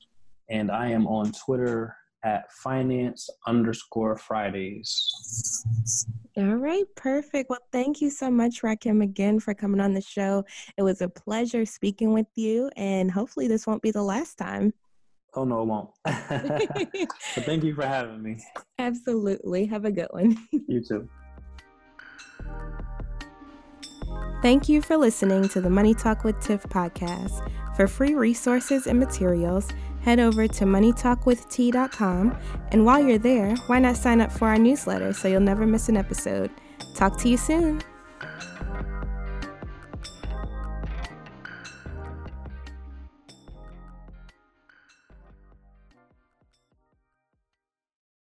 and 0.49 0.71
I 0.71 0.89
am 0.89 1.05
on 1.07 1.31
Twitter 1.33 1.95
at 2.23 2.51
finance 2.51 3.29
underscore 3.45 4.15
Fridays. 4.17 5.11
All 6.37 6.55
right, 6.55 6.85
perfect. 6.95 7.49
Well, 7.49 7.59
thank 7.71 8.01
you 8.01 8.09
so 8.09 8.31
much, 8.31 8.63
Rahkim, 8.63 9.01
again 9.01 9.39
for 9.39 9.53
coming 9.53 9.79
on 9.79 9.93
the 9.93 10.01
show. 10.01 10.43
It 10.77 10.83
was 10.83 11.01
a 11.01 11.09
pleasure 11.09 11.65
speaking 11.65 12.13
with 12.13 12.27
you, 12.35 12.69
and 12.77 13.11
hopefully, 13.11 13.47
this 13.47 13.67
won't 13.67 13.81
be 13.81 13.91
the 13.91 14.03
last 14.03 14.37
time. 14.37 14.73
Oh 15.35 15.43
no, 15.43 15.61
it 15.61 15.65
won't. 15.65 15.89
but 16.05 17.43
thank 17.43 17.63
you 17.63 17.75
for 17.75 17.85
having 17.85 18.23
me. 18.23 18.37
Absolutely. 18.79 19.65
Have 19.65 19.83
a 19.83 19.91
good 19.91 20.07
one. 20.11 20.37
you 20.51 20.81
too. 20.81 21.09
Thank 24.45 24.69
you 24.69 24.79
for 24.79 24.95
listening 24.95 25.49
to 25.49 25.59
the 25.59 25.71
Money 25.71 25.95
Talk 25.95 26.23
with 26.23 26.39
Tiff 26.39 26.61
podcast. 26.69 27.51
For 27.75 27.87
free 27.87 28.13
resources 28.13 28.85
and 28.85 28.99
materials, 28.99 29.67
head 30.01 30.19
over 30.19 30.47
to 30.47 30.65
moneytalkwitht.com. 30.65 32.37
And 32.71 32.85
while 32.85 33.03
you're 33.03 33.17
there, 33.17 33.55
why 33.65 33.79
not 33.79 33.97
sign 33.97 34.21
up 34.21 34.31
for 34.31 34.47
our 34.47 34.59
newsletter 34.59 35.13
so 35.13 35.27
you'll 35.27 35.39
never 35.39 35.65
miss 35.65 35.89
an 35.89 35.97
episode? 35.97 36.51
Talk 36.93 37.17
to 37.21 37.27
you 37.29 37.37
soon. 37.37 37.81